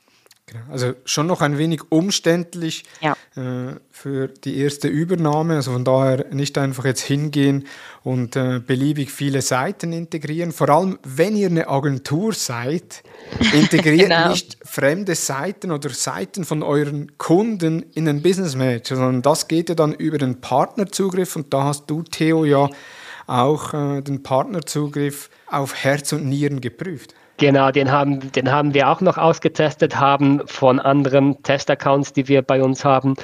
Genau. 0.56 0.72
Also 0.72 0.94
schon 1.06 1.28
noch 1.28 1.42
ein 1.42 1.58
wenig 1.58 1.82
umständlich 1.90 2.84
ja. 3.02 3.14
äh, 3.36 3.76
für 3.92 4.28
die 4.28 4.58
erste 4.60 4.88
Übernahme. 4.88 5.56
Also 5.56 5.72
von 5.74 5.84
daher 5.84 6.26
nicht 6.32 6.58
einfach 6.58 6.86
jetzt 6.86 7.02
hingehen 7.02 7.68
und 8.04 8.36
äh, 8.36 8.60
beliebig 8.60 9.12
viele 9.12 9.42
Seiten 9.42 9.92
integrieren. 9.92 10.52
Vor 10.52 10.70
allem, 10.70 11.00
wenn 11.04 11.36
ihr 11.36 11.48
eine 11.48 11.68
Agentur 11.68 12.34
seid, 12.34 13.04
integriert 13.54 14.10
genau. 14.10 14.30
nicht 14.30 14.58
fremde 14.64 15.16
Seiten 15.16 15.72
oder 15.72 15.90
Seiten 15.90 16.46
von 16.46 16.64
euren 16.64 17.18
Kunden 17.18 17.86
in 17.94 18.06
den 18.06 18.22
Business 18.22 18.56
Manager, 18.56 18.96
sondern 18.96 19.22
das 19.22 19.48
geht 19.48 19.70
ja 19.70 19.76
dann 19.76 19.94
über 19.94 20.18
den 20.18 20.42
Partnerzugriff 20.42 21.36
und 21.36 21.54
da 21.54 21.66
hast 21.66 21.88
du, 21.88 22.04
Theo, 22.04 22.46
ja 22.46 22.70
auch 23.28 23.74
äh, 23.74 24.02
den 24.02 24.24
Partnerzugriff 24.24 25.30
auf 25.48 25.76
Herz 25.76 26.14
und 26.14 26.28
Nieren 26.28 26.62
geprüft. 26.62 27.14
Genau, 27.38 27.70
den 27.70 27.92
haben, 27.92 28.32
den 28.32 28.50
haben 28.50 28.74
wir 28.74 28.90
auch 28.90 29.02
noch 29.02 29.18
ausgetestet, 29.18 30.00
haben 30.00 30.48
von 30.48 30.80
anderen 30.80 31.44
Testaccounts, 31.44 32.14
die 32.14 32.30
wir 32.30 32.42
bei 32.42 32.64
uns 32.64 32.86
haben, 32.86 33.16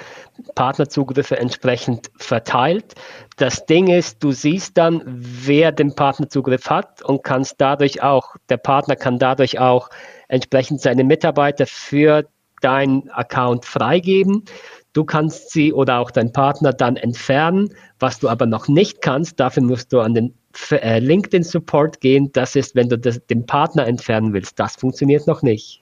Partnerzugriffe 0.53 1.37
entsprechend 1.37 2.11
verteilt. 2.17 2.95
Das 3.37 3.65
Ding 3.65 3.87
ist, 3.87 4.21
du 4.21 4.33
siehst 4.33 4.77
dann, 4.77 5.01
wer 5.05 5.71
den 5.71 5.95
Partnerzugriff 5.95 6.69
hat 6.69 7.01
und 7.03 7.23
kannst 7.23 7.55
dadurch 7.59 8.03
auch, 8.03 8.35
der 8.49 8.57
Partner 8.57 8.97
kann 8.97 9.17
dadurch 9.17 9.59
auch 9.59 9.89
entsprechend 10.27 10.81
seine 10.81 11.05
Mitarbeiter 11.05 11.65
für 11.65 12.25
deinen 12.59 13.09
Account 13.11 13.65
freigeben. 13.65 14.43
Du 14.93 15.05
kannst 15.05 15.51
sie 15.51 15.71
oder 15.73 15.99
auch 15.99 16.11
dein 16.11 16.33
Partner 16.33 16.73
dann 16.73 16.97
entfernen. 16.97 17.73
Was 17.99 18.19
du 18.19 18.27
aber 18.27 18.45
noch 18.45 18.67
nicht 18.67 19.01
kannst, 19.01 19.39
dafür 19.39 19.63
musst 19.63 19.93
du 19.93 19.99
an 20.01 20.13
den 20.13 20.33
äh, 20.71 20.99
LinkedIn 20.99 21.43
Support 21.43 22.01
gehen. 22.01 22.31
Das 22.33 22.55
ist, 22.55 22.75
wenn 22.75 22.89
du 22.89 22.97
das, 22.97 23.25
den 23.27 23.45
Partner 23.45 23.87
entfernen 23.87 24.33
willst. 24.33 24.59
Das 24.59 24.75
funktioniert 24.75 25.27
noch 25.27 25.41
nicht. 25.41 25.81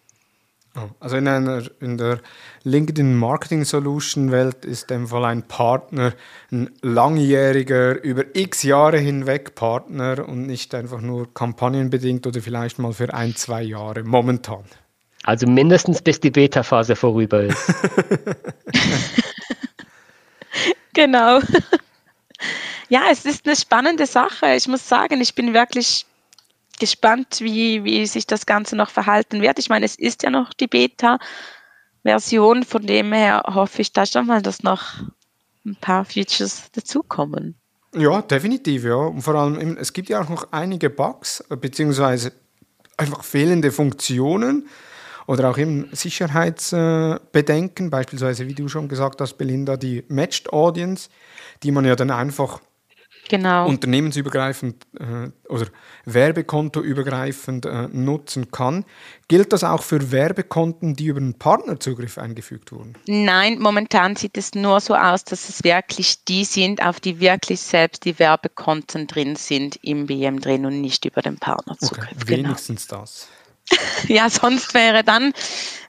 Oh, 0.75 0.89
also 0.99 1.17
in, 1.17 1.27
einer, 1.27 1.63
in 1.79 1.97
der 1.97 2.19
LinkedIn 2.63 3.15
Marketing 3.15 3.65
Solution 3.65 4.31
Welt 4.31 4.65
ist 4.65 4.91
dem 4.91 5.07
Fall 5.07 5.25
ein 5.25 5.47
Partner 5.47 6.13
ein 6.51 6.69
langjähriger, 6.83 8.03
über 8.03 8.23
x 8.35 8.61
Jahre 8.61 8.99
hinweg 8.99 9.55
Partner 9.55 10.29
und 10.29 10.45
nicht 10.45 10.75
einfach 10.75 11.01
nur 11.01 11.33
kampagnenbedingt 11.33 12.27
oder 12.27 12.41
vielleicht 12.41 12.77
mal 12.77 12.93
für 12.93 13.11
ein, 13.13 13.35
zwei 13.35 13.63
Jahre 13.63 14.03
momentan. 14.03 14.63
Also 15.29 15.45
mindestens 15.45 16.01
bis 16.01 16.19
die 16.19 16.31
Beta-Phase 16.31 16.95
vorüber 16.95 17.43
ist. 17.43 17.63
genau. 20.93 21.39
Ja, 22.91 23.03
es 23.11 23.23
ist 23.25 23.45
eine 23.45 23.55
spannende 23.55 24.07
Sache. 24.07 24.55
Ich 24.55 24.67
muss 24.67 24.89
sagen, 24.89 25.21
ich 25.21 25.35
bin 25.35 25.53
wirklich 25.53 26.07
gespannt, 26.79 27.39
wie, 27.39 27.83
wie 27.83 28.07
sich 28.07 28.25
das 28.25 28.47
Ganze 28.47 28.75
noch 28.75 28.89
verhalten 28.89 29.43
wird. 29.43 29.59
Ich 29.59 29.69
meine, 29.69 29.85
es 29.85 29.95
ist 29.95 30.23
ja 30.23 30.31
noch 30.31 30.53
die 30.53 30.65
Beta-Version, 30.65 32.63
von 32.63 32.87
dem 32.87 33.13
her 33.13 33.43
hoffe 33.45 33.83
ich 33.83 33.93
da 33.93 34.07
schon 34.07 34.25
mal, 34.25 34.41
dass 34.41 34.63
noch 34.63 35.03
ein 35.63 35.75
paar 35.75 36.03
Features 36.03 36.71
dazukommen. 36.71 37.53
Ja, 37.93 38.23
definitiv, 38.23 38.85
ja. 38.85 38.95
Und 38.95 39.21
vor 39.21 39.35
allem, 39.35 39.77
es 39.77 39.93
gibt 39.93 40.09
ja 40.09 40.23
auch 40.23 40.29
noch 40.29 40.51
einige 40.51 40.89
Bugs, 40.89 41.43
beziehungsweise 41.49 42.31
einfach 42.97 43.23
fehlende 43.23 43.71
Funktionen 43.71 44.67
oder 45.29 45.51
auch 45.51 45.59
eben 45.59 45.87
Sicherheitsbedenken, 45.91 47.91
beispielsweise, 47.91 48.47
wie 48.47 48.55
du 48.55 48.67
schon 48.67 48.87
gesagt 48.87 49.21
hast, 49.21 49.37
Belinda, 49.37 49.77
die 49.77 50.03
Matched 50.07 50.51
Audience, 50.51 51.07
die 51.61 51.69
man 51.69 51.85
ja 51.85 51.95
dann 51.95 52.09
einfach 52.09 52.61
genau. 53.29 53.67
unternehmensübergreifend 53.67 54.87
äh, 54.99 55.29
oder 55.47 55.67
werbekontoübergreifend 56.05 57.67
äh, 57.67 57.89
nutzen 57.91 58.49
kann. 58.49 58.85
Gilt 59.27 59.53
das 59.53 59.63
auch 59.63 59.83
für 59.83 60.11
Werbekonten, 60.11 60.95
die 60.95 61.05
über 61.05 61.19
einen 61.19 61.35
Partnerzugriff 61.35 62.17
eingefügt 62.17 62.71
wurden? 62.71 62.95
Nein, 63.05 63.59
momentan 63.59 64.15
sieht 64.15 64.35
es 64.35 64.55
nur 64.55 64.79
so 64.79 64.95
aus, 64.95 65.25
dass 65.25 65.47
es 65.47 65.63
wirklich 65.63 66.25
die 66.25 66.43
sind, 66.43 66.83
auf 66.83 66.99
die 66.99 67.19
wirklich 67.19 67.59
selbst 67.59 68.03
die 68.03 68.17
Werbekonten 68.17 69.05
drin 69.05 69.35
sind 69.35 69.77
im 69.83 70.07
BM 70.07 70.39
drin 70.39 70.65
und 70.65 70.81
nicht 70.81 71.05
über 71.05 71.21
den 71.21 71.37
Partnerzugriff. 71.37 72.15
Okay, 72.15 72.25
genau. 72.25 72.47
wenigstens 72.47 72.87
genau. 72.87 73.01
das. 73.01 73.27
ja, 74.07 74.29
sonst 74.29 74.73
wäre 74.73 75.03
dann, 75.03 75.33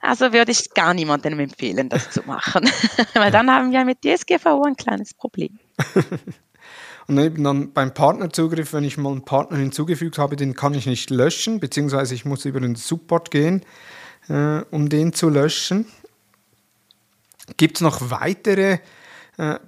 also 0.01 0.33
würde 0.33 0.53
ich 0.53 0.71
gar 0.75 0.95
niemandem 0.95 1.39
empfehlen, 1.41 1.89
das 1.89 2.11
zu 2.11 2.23
machen. 2.23 2.71
Weil 3.15 3.31
dann 3.31 3.51
haben 3.51 3.73
wir 3.73 3.85
mit 3.85 3.99
DSGVO 4.05 4.65
ein 4.65 4.77
kleines 4.77 5.15
Problem. 5.15 5.59
Und 7.07 7.19
eben 7.19 7.43
dann 7.43 7.73
beim 7.73 7.93
Partnerzugriff, 7.93 8.73
wenn 8.73 8.85
ich 8.85 8.97
mal 8.97 9.11
einen 9.11 9.25
Partner 9.25 9.57
hinzugefügt 9.57 10.19
habe, 10.19 10.37
den 10.37 10.55
kann 10.55 10.75
ich 10.75 10.87
nicht 10.87 11.11
löschen, 11.11 11.59
beziehungsweise 11.59 12.15
ich 12.15 12.25
muss 12.25 12.45
über 12.45 12.61
den 12.61 12.77
Support 12.77 13.33
gehen, 13.33 13.65
äh, 14.29 14.61
um 14.71 14.89
den 14.89 15.13
zu 15.13 15.29
löschen. 15.29 15.87
Gibt 17.57 17.79
es 17.79 17.81
noch 17.81 18.11
weitere 18.11 18.79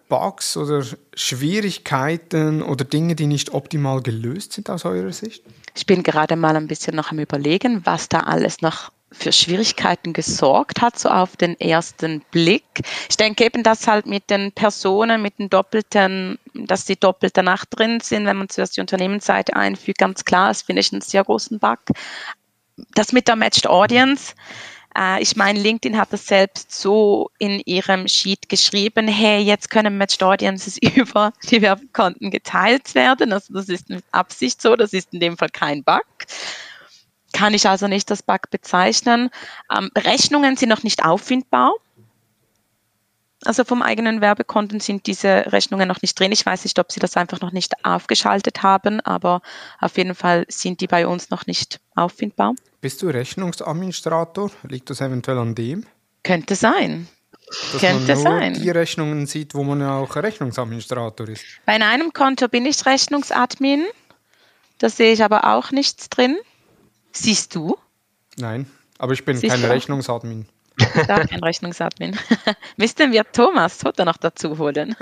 Bugs 0.09 0.57
oder 0.57 0.85
Schwierigkeiten 1.15 2.63
oder 2.63 2.85
Dinge, 2.85 3.15
die 3.15 3.27
nicht 3.27 3.55
optimal 3.55 4.03
gelöst 4.03 4.53
sind 4.53 4.69
aus 4.69 4.85
eurer 4.85 5.13
Sicht? 5.13 5.43
Ich 5.75 5.87
bin 5.87 6.03
gerade 6.03 6.37
mal 6.37 6.57
ein 6.57 6.67
bisschen 6.67 6.95
noch 6.95 7.11
am 7.11 7.19
Überlegen, 7.19 7.85
was 7.87 8.09
da 8.09 8.21
alles 8.21 8.61
noch 8.61 8.93
für 9.13 9.33
Schwierigkeiten 9.33 10.13
gesorgt 10.13 10.81
hat, 10.81 10.99
so 10.99 11.09
auf 11.09 11.37
den 11.37 11.59
ersten 11.61 12.23
Blick. 12.31 12.65
Ich 13.09 13.17
denke 13.17 13.45
eben, 13.45 13.63
dass 13.63 13.87
halt 13.87 14.07
mit 14.07 14.31
den 14.31 14.53
Personen, 14.53 15.23
mit 15.23 15.39
den 15.39 15.51
doppelten, 15.51 16.39
dass 16.55 16.85
die 16.85 16.99
doppelt 16.99 17.37
danach 17.37 17.65
drin 17.67 18.01
sind, 18.01 18.27
wenn 18.27 18.39
man 18.39 18.49
zuerst 18.49 18.77
die 18.77 18.81
Unternehmensseite 18.81 19.55
einfügt, 19.55 19.99
ganz 19.99 20.25
klar, 20.25 20.49
das 20.49 20.63
finde 20.63 20.81
ich 20.81 20.93
einen 20.93 21.03
sehr 21.03 21.25
großen 21.25 21.59
Bug. 21.59 21.79
Das 22.95 23.13
mit 23.13 23.29
der 23.29 23.37
Matched 23.37 23.67
Audience, 23.67 24.33
äh, 24.33 24.72
ich 25.21 25.37
meine, 25.37 25.59
LinkedIn 25.59 25.99
hat 25.99 26.13
das 26.13 26.27
selbst 26.27 26.73
so 26.73 27.31
in 27.39 27.61
ihrem 27.65 28.07
Sheet 28.09 28.49
geschrieben, 28.49 29.09
hey, 29.09 29.41
jetzt 29.41 29.71
können 29.71 29.97
Matched 29.97 30.23
Audiences 30.23 30.79
über 30.97 31.33
die 31.51 31.63
Werbekonten 31.63 32.31
geteilt 32.31 32.95
werden. 32.95 33.33
Also 33.33 33.55
das 33.55 33.69
ist 33.69 33.89
mit 33.89 34.05
Absicht 34.13 34.61
so, 34.61 34.77
das 34.77 34.93
ist 34.93 35.13
in 35.13 35.21
dem 35.21 35.39
Fall 35.39 35.51
kein 35.51 35.83
Bug. 35.83 36.05
kann 37.33 37.55
ich 37.55 37.67
also 37.67 37.89
nicht 37.89 38.11
als 38.11 38.23
Bug 38.23 38.51
bezeichnen. 38.51 39.31
Ähm, 39.75 39.91
Rechnungen 39.97 40.57
sind 40.57 40.69
noch 40.69 40.83
nicht 40.83 41.05
auffindbar. 41.05 41.73
Also 43.45 43.65
vom 43.65 43.83
eigenen 43.83 44.21
Werbekonten 44.21 44.79
sind 44.79 45.07
diese 45.07 45.53
Rechnungen 45.53 45.89
noch 45.89 46.01
nicht 46.03 46.19
drin. 46.19 46.31
Ich 46.31 46.47
weiß 46.47 46.65
nicht, 46.65 46.79
ob 46.79 46.93
Sie 46.93 47.01
das 47.01 47.17
einfach 47.17 47.41
noch 47.41 47.51
nicht 47.51 47.85
aufgeschaltet 47.85 48.63
haben, 48.63 49.01
aber 49.01 49.43
auf 49.81 49.97
jeden 49.97 50.15
Fall 50.15 50.45
sind 50.49 50.81
die 50.81 50.87
bei 50.87 51.07
uns 51.07 51.31
noch 51.31 51.47
nicht 51.47 51.81
auffindbar. 51.97 52.55
Bist 52.83 53.01
du 53.01 53.11
Rechnungsadministrator? 53.11 54.51
Liegt 54.65 54.91
das 54.91 55.01
eventuell 55.01 55.39
an 55.39 55.55
dem? 55.55 55.87
Könnte 56.25 56.57
sein. 56.57 57.07
Dass 57.73 57.81
Könnte 57.81 58.17
man 58.17 58.23
nur 58.25 58.41
sein. 58.41 58.55
die 58.55 58.71
Rechnungen 58.71 59.27
sieht, 59.27 59.55
wo 59.55 59.63
man 59.63 59.81
ja 59.81 59.99
auch 59.99 60.17
Rechnungsadministrator 60.17 61.29
ist. 61.29 61.45
Bei 61.65 61.75
einem 61.75 62.13
Konto 62.13 62.49
bin 62.49 62.67
ich 62.67 62.85
Rechnungsadmin. 62.85 63.85
Da 64.79 64.89
sehe 64.89 65.13
ich 65.13 65.23
aber 65.23 65.55
auch 65.55 65.71
nichts 65.71 66.11
drin. 66.11 66.37
Siehst 67.13 67.55
du? 67.55 67.79
Nein, 68.37 68.67
aber 68.99 69.13
ich 69.13 69.25
bin 69.25 69.37
Siehst 69.37 69.53
kein 69.53 69.63
du? 69.63 69.71
Rechnungsadmin. 69.71 70.49
Da 71.07 71.25
kein 71.25 71.45
Rechnungsadmin. 71.45 72.19
Müssten 72.79 73.13
wir 73.13 73.23
Thomas 73.31 73.85
Hutter 73.85 74.05
noch 74.05 74.17
dazu 74.17 74.59
holen? 74.59 74.97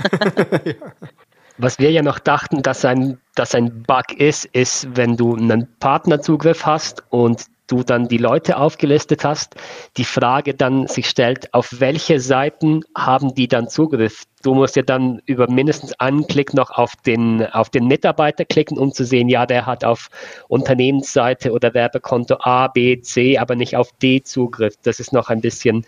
Was 1.56 1.78
wir 1.78 1.90
ja 1.90 2.02
noch 2.02 2.18
dachten, 2.18 2.62
dass 2.62 2.84
ein, 2.84 3.18
dass 3.36 3.54
ein 3.54 3.84
Bug 3.84 4.12
ist, 4.18 4.44
ist, 4.46 4.86
wenn 4.96 5.16
du 5.16 5.34
einen 5.34 5.66
Partnerzugriff 5.78 6.66
hast 6.66 7.02
und 7.08 7.46
du 7.70 7.82
dann 7.82 8.08
die 8.08 8.18
Leute 8.18 8.56
aufgelistet 8.56 9.24
hast, 9.24 9.54
die 9.96 10.04
Frage 10.04 10.54
dann 10.54 10.86
sich 10.86 11.08
stellt, 11.08 11.52
auf 11.54 11.80
welche 11.80 12.20
Seiten 12.20 12.82
haben 12.96 13.34
die 13.34 13.48
dann 13.48 13.68
Zugriff? 13.68 14.24
Du 14.42 14.54
musst 14.54 14.76
ja 14.76 14.82
dann 14.82 15.20
über 15.26 15.50
mindestens 15.50 15.92
einen 16.00 16.26
Klick 16.26 16.54
noch 16.54 16.70
auf 16.70 16.94
den, 17.06 17.46
auf 17.46 17.70
den 17.70 17.86
Mitarbeiter 17.86 18.44
klicken, 18.44 18.78
um 18.78 18.92
zu 18.92 19.04
sehen, 19.04 19.28
ja, 19.28 19.46
der 19.46 19.66
hat 19.66 19.84
auf 19.84 20.08
Unternehmensseite 20.48 21.52
oder 21.52 21.74
Werbekonto 21.74 22.36
A, 22.40 22.68
B, 22.68 23.00
C, 23.00 23.38
aber 23.38 23.54
nicht 23.54 23.76
auf 23.76 23.90
D 24.02 24.22
Zugriff. 24.22 24.74
Das 24.82 24.98
ist 24.98 25.12
noch 25.12 25.28
ein 25.28 25.40
bisschen 25.40 25.84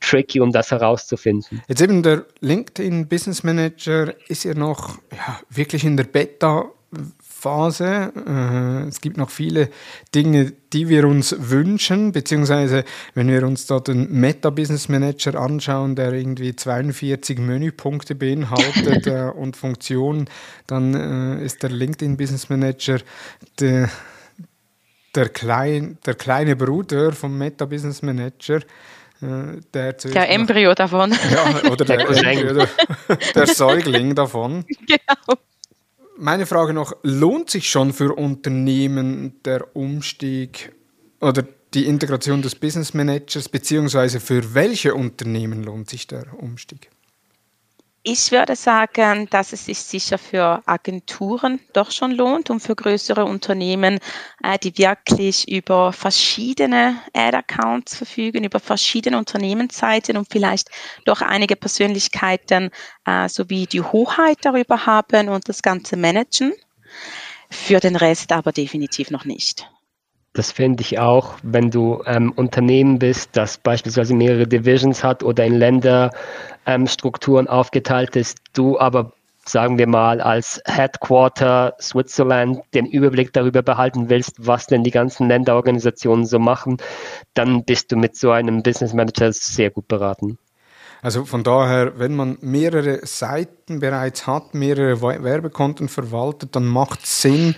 tricky, 0.00 0.40
um 0.40 0.52
das 0.52 0.70
herauszufinden. 0.70 1.62
Jetzt 1.68 1.80
eben 1.80 2.02
der 2.02 2.26
LinkedIn 2.40 3.08
Business 3.08 3.42
Manager 3.42 4.14
ist 4.28 4.44
ja 4.44 4.54
noch 4.54 4.98
ja, 5.12 5.40
wirklich 5.50 5.84
in 5.84 5.96
der 5.96 6.04
Beta-Phase. 6.04 6.72
Äh, 8.26 8.88
es 8.88 9.00
gibt 9.00 9.16
noch 9.16 9.30
viele 9.30 9.70
Dinge, 10.14 10.52
die 10.72 10.88
wir 10.88 11.06
uns 11.06 11.34
wünschen, 11.38 12.12
beziehungsweise 12.12 12.84
wenn 13.14 13.28
wir 13.28 13.42
uns 13.46 13.66
da 13.66 13.80
den 13.80 14.10
Meta 14.12 14.50
Business 14.50 14.88
Manager 14.88 15.40
anschauen, 15.40 15.94
der 15.96 16.12
irgendwie 16.12 16.54
42 16.54 17.38
Menüpunkte 17.38 18.14
beinhaltet 18.14 19.06
äh, 19.06 19.30
und 19.34 19.56
Funktionen, 19.56 20.28
dann 20.66 20.94
äh, 21.40 21.44
ist 21.44 21.62
der 21.62 21.70
LinkedIn 21.70 22.16
Business 22.16 22.48
Manager 22.48 22.98
der, 23.60 23.88
der, 25.14 25.28
klein, 25.28 25.98
der 26.04 26.14
kleine 26.14 26.56
Bruder 26.56 27.12
vom 27.12 27.38
Meta 27.38 27.64
Business 27.64 28.02
Manager. 28.02 28.56
äh, 29.22 29.60
Der, 29.72 29.92
Der 29.94 30.30
Embryo 30.30 30.74
davon. 30.74 31.12
ja, 31.12 31.70
oder 31.70 31.84
der, 31.84 31.96
Der 31.96 32.06
Cousin. 32.06 32.48
oder 32.50 32.68
der 33.34 33.46
Säugling 33.46 34.14
davon. 34.14 34.64
genau. 34.86 35.38
Meine 36.18 36.46
Frage 36.46 36.72
noch, 36.72 36.96
lohnt 37.02 37.50
sich 37.50 37.68
schon 37.68 37.92
für 37.92 38.14
Unternehmen 38.14 39.34
der 39.44 39.76
Umstieg 39.76 40.72
oder 41.20 41.44
die 41.74 41.86
Integration 41.86 42.40
des 42.40 42.54
Business 42.54 42.94
Managers, 42.94 43.50
beziehungsweise 43.50 44.18
für 44.18 44.54
welche 44.54 44.94
Unternehmen 44.94 45.62
lohnt 45.62 45.90
sich 45.90 46.06
der 46.06 46.32
Umstieg? 46.38 46.90
Ich 48.08 48.30
würde 48.30 48.54
sagen, 48.54 49.26
dass 49.30 49.52
es 49.52 49.64
sich 49.64 49.80
sicher 49.80 50.16
für 50.16 50.62
Agenturen 50.64 51.58
doch 51.72 51.90
schon 51.90 52.12
lohnt 52.12 52.50
und 52.50 52.60
für 52.60 52.76
größere 52.76 53.24
Unternehmen, 53.24 53.98
äh, 54.44 54.56
die 54.62 54.78
wirklich 54.78 55.50
über 55.50 55.92
verschiedene 55.92 56.98
Ad-Accounts 57.12 57.96
verfügen, 57.96 58.44
über 58.44 58.60
verschiedene 58.60 59.18
Unternehmensseiten 59.18 60.16
und 60.16 60.28
vielleicht 60.30 60.70
doch 61.04 61.20
einige 61.20 61.56
Persönlichkeiten 61.56 62.70
äh, 63.06 63.28
sowie 63.28 63.66
die 63.66 63.82
Hoheit 63.82 64.38
darüber 64.42 64.86
haben 64.86 65.28
und 65.28 65.48
das 65.48 65.60
Ganze 65.60 65.96
managen. 65.96 66.52
Für 67.50 67.80
den 67.80 67.96
Rest 67.96 68.30
aber 68.30 68.52
definitiv 68.52 69.10
noch 69.10 69.24
nicht. 69.24 69.68
Das 70.32 70.52
finde 70.52 70.82
ich 70.82 70.98
auch, 70.98 71.38
wenn 71.42 71.70
du 71.70 72.02
ähm, 72.04 72.30
Unternehmen 72.32 72.98
bist, 72.98 73.30
das 73.32 73.56
beispielsweise 73.56 74.14
mehrere 74.14 74.46
Divisions 74.46 75.02
hat 75.02 75.22
oder 75.22 75.44
in 75.44 75.54
Länderstrukturen 76.66 77.46
aufgeteilt 77.48 78.16
ist, 78.16 78.38
du 78.52 78.78
aber, 78.78 79.12
sagen 79.44 79.78
wir 79.78 79.86
mal, 79.86 80.20
als 80.20 80.60
Headquarter 80.66 81.74
Switzerland 81.80 82.60
den 82.74 82.86
Überblick 82.86 83.32
darüber 83.32 83.62
behalten 83.62 84.08
willst, 84.08 84.34
was 84.38 84.66
denn 84.66 84.82
die 84.82 84.90
ganzen 84.90 85.28
Länderorganisationen 85.28 86.26
so 86.26 86.38
machen, 86.38 86.78
dann 87.34 87.64
bist 87.64 87.92
du 87.92 87.96
mit 87.96 88.16
so 88.16 88.30
einem 88.32 88.62
Business 88.62 88.92
Manager 88.92 89.32
sehr 89.32 89.70
gut 89.70 89.88
beraten. 89.88 90.38
Also 91.02 91.24
von 91.24 91.44
daher, 91.44 91.98
wenn 91.98 92.16
man 92.16 92.38
mehrere 92.40 93.06
Seiten 93.06 93.80
bereits 93.80 94.26
hat, 94.26 94.54
mehrere 94.54 95.00
We- 95.02 95.22
Werbekonten 95.22 95.88
verwaltet, 95.88 96.56
dann 96.56 96.64
macht 96.64 97.04
es 97.04 97.22
Sinn, 97.22 97.54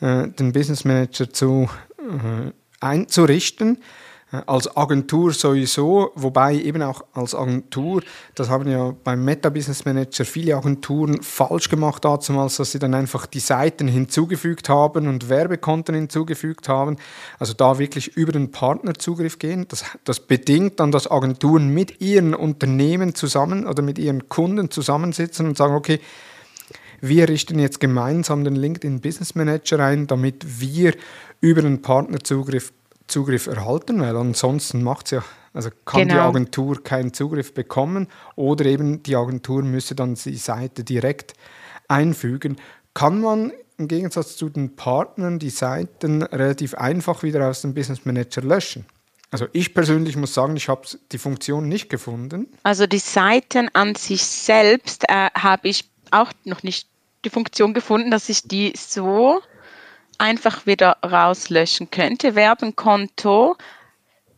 äh, 0.00 0.28
den 0.28 0.52
Business 0.52 0.84
Manager 0.84 1.30
zu, 1.30 1.68
äh, 1.98 2.52
einzurichten. 2.80 3.82
Als 4.30 4.76
Agentur 4.76 5.32
sowieso, 5.32 6.12
wobei 6.14 6.54
eben 6.54 6.82
auch 6.82 7.00
als 7.14 7.34
Agentur, 7.34 8.02
das 8.34 8.50
haben 8.50 8.68
ja 8.68 8.94
beim 9.02 9.24
Meta 9.24 9.48
Business 9.48 9.86
Manager 9.86 10.26
viele 10.26 10.54
Agenturen 10.54 11.22
falsch 11.22 11.70
gemacht 11.70 12.04
damals, 12.04 12.56
dass 12.56 12.72
sie 12.72 12.78
dann 12.78 12.92
einfach 12.92 13.24
die 13.24 13.40
Seiten 13.40 13.88
hinzugefügt 13.88 14.68
haben 14.68 15.08
und 15.08 15.30
Werbekonten 15.30 15.94
hinzugefügt 15.94 16.68
haben. 16.68 16.96
Also 17.38 17.54
da 17.54 17.78
wirklich 17.78 18.18
über 18.18 18.32
den 18.32 18.50
Partnerzugriff 18.50 19.38
gehen. 19.38 19.64
Das, 19.68 19.84
das 20.04 20.20
bedingt 20.20 20.78
dann, 20.78 20.92
dass 20.92 21.10
Agenturen 21.10 21.70
mit 21.70 22.02
ihren 22.02 22.34
Unternehmen 22.34 23.14
zusammen 23.14 23.66
oder 23.66 23.82
mit 23.82 23.98
ihren 23.98 24.28
Kunden 24.28 24.70
zusammensitzen 24.70 25.46
und 25.46 25.56
sagen, 25.56 25.74
okay, 25.74 26.00
wir 27.00 27.28
richten 27.28 27.58
jetzt 27.58 27.80
gemeinsam 27.80 28.44
den 28.44 28.56
LinkedIn 28.56 29.00
Business 29.00 29.34
Manager 29.34 29.78
ein, 29.80 30.06
damit 30.06 30.60
wir 30.60 30.94
über 31.40 31.62
den 31.62 31.80
Partnerzugriff 31.80 32.72
Zugriff 33.08 33.46
erhalten, 33.46 34.00
weil 34.00 34.16
ansonsten 34.16 34.82
macht 34.82 35.10
ja, 35.10 35.24
also 35.52 35.70
kann 35.84 36.02
die 36.02 36.08
Genau. 36.08 36.28
Agentur 36.28 36.82
keinen 36.82 37.12
Zugriff 37.12 37.54
bekommen 37.54 38.06
oder 38.36 38.64
eben 38.66 39.02
die 39.02 39.16
Agentur 39.16 39.62
müsste 39.62 39.94
dann 39.94 40.14
die 40.14 40.36
Seite 40.36 40.84
direkt 40.84 41.34
einfügen. 41.88 42.56
Kann 42.94 43.20
man 43.20 43.52
im 43.78 43.88
Gegensatz 43.88 44.36
zu 44.36 44.48
den 44.48 44.76
Partnern 44.76 45.38
die 45.38 45.50
Seiten 45.50 46.22
relativ 46.22 46.74
einfach 46.74 47.22
wieder 47.22 47.48
aus 47.48 47.62
dem 47.62 47.74
Business 47.74 48.04
Manager 48.04 48.42
löschen? 48.42 48.86
Also 49.30 49.46
ich 49.52 49.74
persönlich 49.74 50.16
muss 50.16 50.32
sagen, 50.32 50.56
ich 50.56 50.68
habe 50.68 50.82
die 51.12 51.18
Funktion 51.18 51.68
nicht 51.68 51.90
gefunden. 51.90 52.46
Also 52.62 52.86
die 52.86 52.98
Seiten 52.98 53.68
an 53.74 53.94
sich 53.94 54.24
selbst 54.24 55.04
äh, 55.08 55.28
habe 55.34 55.68
ich 55.68 55.84
auch 56.10 56.32
noch 56.44 56.62
nicht 56.62 56.88
die 57.24 57.30
Funktion 57.30 57.74
gefunden, 57.74 58.10
dass 58.10 58.28
ich 58.28 58.42
die 58.42 58.72
so 58.76 59.40
einfach 60.18 60.66
wieder 60.66 60.96
rauslöschen 61.02 61.90
könnte. 61.90 62.34
Werbenkonto 62.34 63.56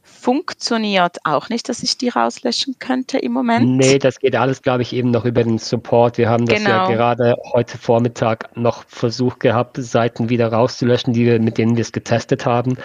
funktioniert 0.03 1.17
auch 1.25 1.49
nicht, 1.49 1.69
dass 1.69 1.83
ich 1.83 1.97
die 1.97 2.11
rauslöschen 2.11 2.79
könnte 2.79 3.19
im 3.19 3.33
Moment. 3.33 3.67
Nee, 3.77 3.99
das 3.99 4.19
geht 4.19 4.37
alles, 4.37 4.61
glaube 4.61 4.83
ich, 4.83 4.93
eben 4.93 5.11
noch 5.11 5.25
über 5.25 5.43
den 5.43 5.59
Support. 5.59 6.19
Wir 6.19 6.29
haben 6.29 6.45
das 6.47 6.63
ja 6.63 6.87
Genau. 6.87 6.97
gerade 6.97 7.37
heute 7.53 7.79
Vormittag 7.79 8.55
noch 8.55 8.85
versucht 8.87 9.41
gehabt, 9.41 9.79
Seiten 9.79 10.29
wieder 10.29 10.53
rauszulöschen, 10.53 11.15
die 11.15 11.25
wir, 11.25 11.41
mit 11.41 11.57
denen 11.57 11.77
wir 11.77 11.83
es 11.83 11.93
getestet 11.93 12.45
haben. 12.45 12.77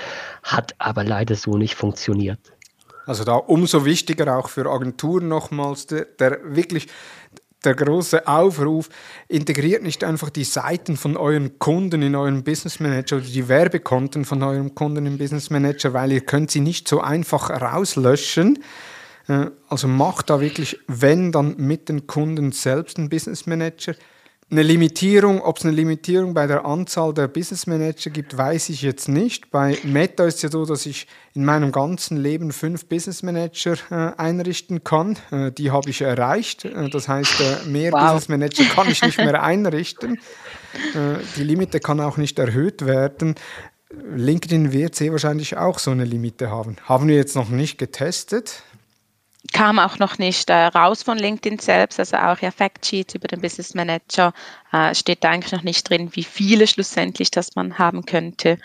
Hat 0.44 0.76
aber 0.78 1.04
leider 1.04 1.36
so 1.36 1.58
nicht 1.58 1.76
funktioniert. 1.76 2.40
Also 3.06 3.24
da 3.24 3.36
umso 3.36 3.86
wichtiger 3.86 4.38
auch 4.38 4.50
für 4.50 4.66
Agenturen 4.70 5.28
nochmals 5.28 5.88
der, 5.88 6.06
der 6.06 6.40
wirklich 6.44 6.88
der 7.66 7.76
große 7.76 8.28
Aufruf, 8.28 8.90
integriert 9.28 9.84
nicht 9.84 10.04
einfach 10.04 10.30
die 10.30 10.44
Seiten 10.44 10.98
von 10.98 11.18
euren 11.18 11.60
Kunden 11.60 12.02
in 12.02 12.16
euren 12.16 12.44
Business 12.44 12.80
Manager 12.80 13.18
oder 13.18 13.26
die 13.26 13.48
Werbekonten 13.48 14.26
von 14.26 14.44
eurem 14.44 14.76
Kunden 14.76 15.06
im 15.06 15.18
Business 15.18 15.50
Manager, 15.50 15.94
weil 15.94 16.12
ihr 16.12 16.22
könnt 16.22 16.52
sie 16.52 16.62
nicht 16.62 16.88
so 16.88 17.02
einfach 17.02 17.50
rauslöschen. 17.50 18.60
Äh, 19.28 19.48
Also 19.68 19.88
macht 19.88 20.30
da 20.30 20.40
wirklich, 20.40 20.80
wenn 20.88 21.32
dann 21.32 21.56
mit 21.58 21.90
den 21.90 22.08
Kunden 22.08 22.52
selbst 22.52 22.98
einen 22.98 23.10
Business 23.10 23.46
Manager. 23.46 23.96
Eine 24.52 24.62
Limitierung, 24.62 25.42
ob 25.42 25.58
es 25.58 25.66
eine 25.66 25.74
Limitierung 25.74 26.36
bei 26.36 26.46
der 26.46 26.66
Anzahl 26.66 27.16
der 27.16 27.28
Business 27.28 27.66
Manager 27.66 28.12
gibt, 28.12 28.38
weiß 28.38 28.70
ich 28.70 28.84
jetzt 28.84 29.10
nicht. 29.10 29.50
Bei 29.50 29.76
Meta 29.84 30.26
ist 30.26 30.36
es 30.36 30.42
ja 30.44 30.52
so, 30.52 30.66
dass 30.66 30.86
ich 30.86 31.08
in 31.34 31.44
meinem 31.46 31.72
ganzen 31.72 32.18
Leben 32.18 32.52
fünf 32.52 32.86
Business 32.86 33.24
Manager 33.24 33.74
äh, 33.90 34.22
einrichten 34.22 34.84
kann. 34.84 35.18
Äh, 35.32 35.52
die 35.52 35.72
habe 35.72 35.90
ich 35.90 36.02
erreicht. 36.02 36.64
Äh, 36.64 36.90
das 36.90 37.08
heißt, 37.08 37.42
äh, 37.42 37.68
mehr 37.68 37.92
Wow. 37.92 38.02
Business 38.02 38.30
Manager 38.30 38.64
kann 38.66 38.88
ich 38.88 39.02
nicht 39.02 39.18
mehr 39.18 39.42
einrichten. 39.44 40.20
Äh, 40.94 41.24
die 41.38 41.44
Limite 41.44 41.80
kann 41.80 42.00
auch 42.00 42.18
nicht 42.18 42.38
erhöht 42.38 42.86
werden. 42.86 43.34
LinkedIn 44.16 44.72
wird 44.72 44.94
sehr 44.94 45.12
wahrscheinlich 45.12 45.58
auch 45.58 45.80
so 45.80 45.90
eine 45.90 46.06
Limite 46.06 46.52
haben. 46.52 46.76
Haben 46.84 47.08
wir 47.08 47.16
jetzt 47.16 47.36
noch 47.36 47.50
nicht 47.50 47.80
getestet. 47.80 48.62
Kam 49.54 49.80
auch 49.80 50.00
noch 50.00 50.18
nicht 50.18 50.50
äh, 50.50 50.66
raus 50.68 51.04
von 51.04 51.18
LinkedIn 51.18 51.60
selbst, 51.60 52.00
also 52.00 52.18
auch 52.18 52.40
ja 52.40 52.52
Factsheets 52.52 53.16
über 53.16 53.28
den 53.28 53.42
Business 53.42 53.74
Manager 53.74 54.34
äh, 54.72 54.94
steht 54.96 55.24
da 55.24 55.30
eigentlich 55.32 55.54
noch 55.54 55.64
nicht 55.64 55.90
drin, 55.90 56.10
wie 56.14 56.24
viele 56.24 56.68
schlussendlich 56.68 57.32
das 57.32 57.56
man 57.56 57.78
haben 57.78 58.06
könnte. 58.06 58.58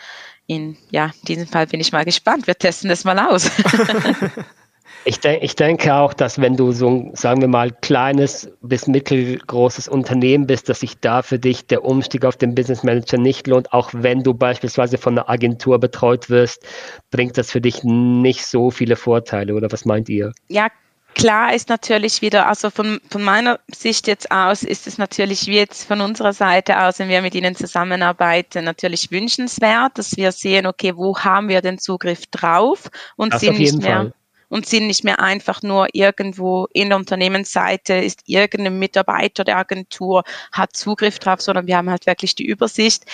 in 0.46 0.76
ja, 0.90 1.06
in 1.06 1.24
diesem 1.26 1.46
Fall 1.46 1.66
bin 1.66 1.80
ich 1.80 1.92
mal 1.92 2.04
gespannt. 2.04 2.46
Wir 2.46 2.58
testen 2.58 2.88
das 2.88 3.04
mal 3.04 3.18
aus. 3.18 3.50
Ich, 5.04 5.18
de 5.18 5.38
ich 5.38 5.56
denke 5.56 5.94
auch, 5.94 6.12
dass 6.12 6.40
wenn 6.40 6.56
du 6.56 6.72
so, 6.72 7.10
sagen 7.14 7.40
wir 7.40 7.48
mal, 7.48 7.70
kleines 7.70 8.50
bis 8.60 8.86
mittelgroßes 8.86 9.88
Unternehmen 9.88 10.46
bist, 10.46 10.68
dass 10.68 10.80
sich 10.80 10.98
da 11.00 11.22
für 11.22 11.38
dich 11.38 11.66
der 11.66 11.84
Umstieg 11.84 12.24
auf 12.26 12.36
den 12.36 12.54
Business 12.54 12.82
Manager 12.82 13.16
nicht 13.16 13.46
lohnt. 13.46 13.72
Auch 13.72 13.90
wenn 13.94 14.22
du 14.22 14.34
beispielsweise 14.34 14.98
von 14.98 15.18
einer 15.18 15.28
Agentur 15.28 15.78
betreut 15.78 16.28
wirst, 16.28 16.66
bringt 17.10 17.38
das 17.38 17.50
für 17.50 17.62
dich 17.62 17.82
nicht 17.82 18.44
so 18.44 18.70
viele 18.70 18.96
Vorteile. 18.96 19.54
Oder 19.54 19.72
was 19.72 19.84
meint 19.84 20.08
ihr? 20.08 20.32
Ja, 20.48 20.68
Klar 21.16 21.52
ist 21.52 21.68
natürlich 21.68 22.22
wieder, 22.22 22.46
also 22.46 22.70
von, 22.70 23.00
von 23.10 23.24
meiner 23.24 23.58
Sicht 23.66 24.06
jetzt 24.06 24.30
aus, 24.30 24.62
ist 24.62 24.86
es 24.86 24.96
natürlich 24.96 25.48
wie 25.48 25.56
jetzt 25.56 25.84
von 25.84 26.00
unserer 26.00 26.32
Seite 26.32 26.80
aus, 26.80 27.00
wenn 27.00 27.08
wir 27.08 27.20
mit 27.20 27.34
Ihnen 27.34 27.56
zusammenarbeiten, 27.56 28.64
natürlich 28.64 29.10
wünschenswert, 29.10 29.98
dass 29.98 30.16
wir 30.16 30.30
sehen, 30.30 30.66
okay, 30.66 30.96
wo 30.96 31.18
haben 31.18 31.48
wir 31.48 31.62
den 31.62 31.78
Zugriff 31.78 32.26
drauf 32.30 32.88
und 33.16 33.34
das 33.34 33.40
sind 33.40 33.58
nicht 33.58 33.82
mehr. 33.82 33.96
Fall 33.96 34.12
und 34.50 34.66
sind 34.66 34.88
nicht 34.88 35.04
mehr 35.04 35.20
einfach 35.20 35.62
nur 35.62 35.88
irgendwo 35.94 36.66
in 36.72 36.90
der 36.90 36.98
Unternehmensseite 36.98 37.94
ist 37.94 38.24
irgendein 38.26 38.78
Mitarbeiter 38.78 39.44
der 39.44 39.56
Agentur 39.56 40.24
hat 40.52 40.76
Zugriff 40.76 41.18
drauf, 41.18 41.40
sondern 41.40 41.66
wir 41.66 41.78
haben 41.78 41.88
halt 41.88 42.06
wirklich 42.06 42.34
die 42.34 42.44
Übersicht. 42.44 43.04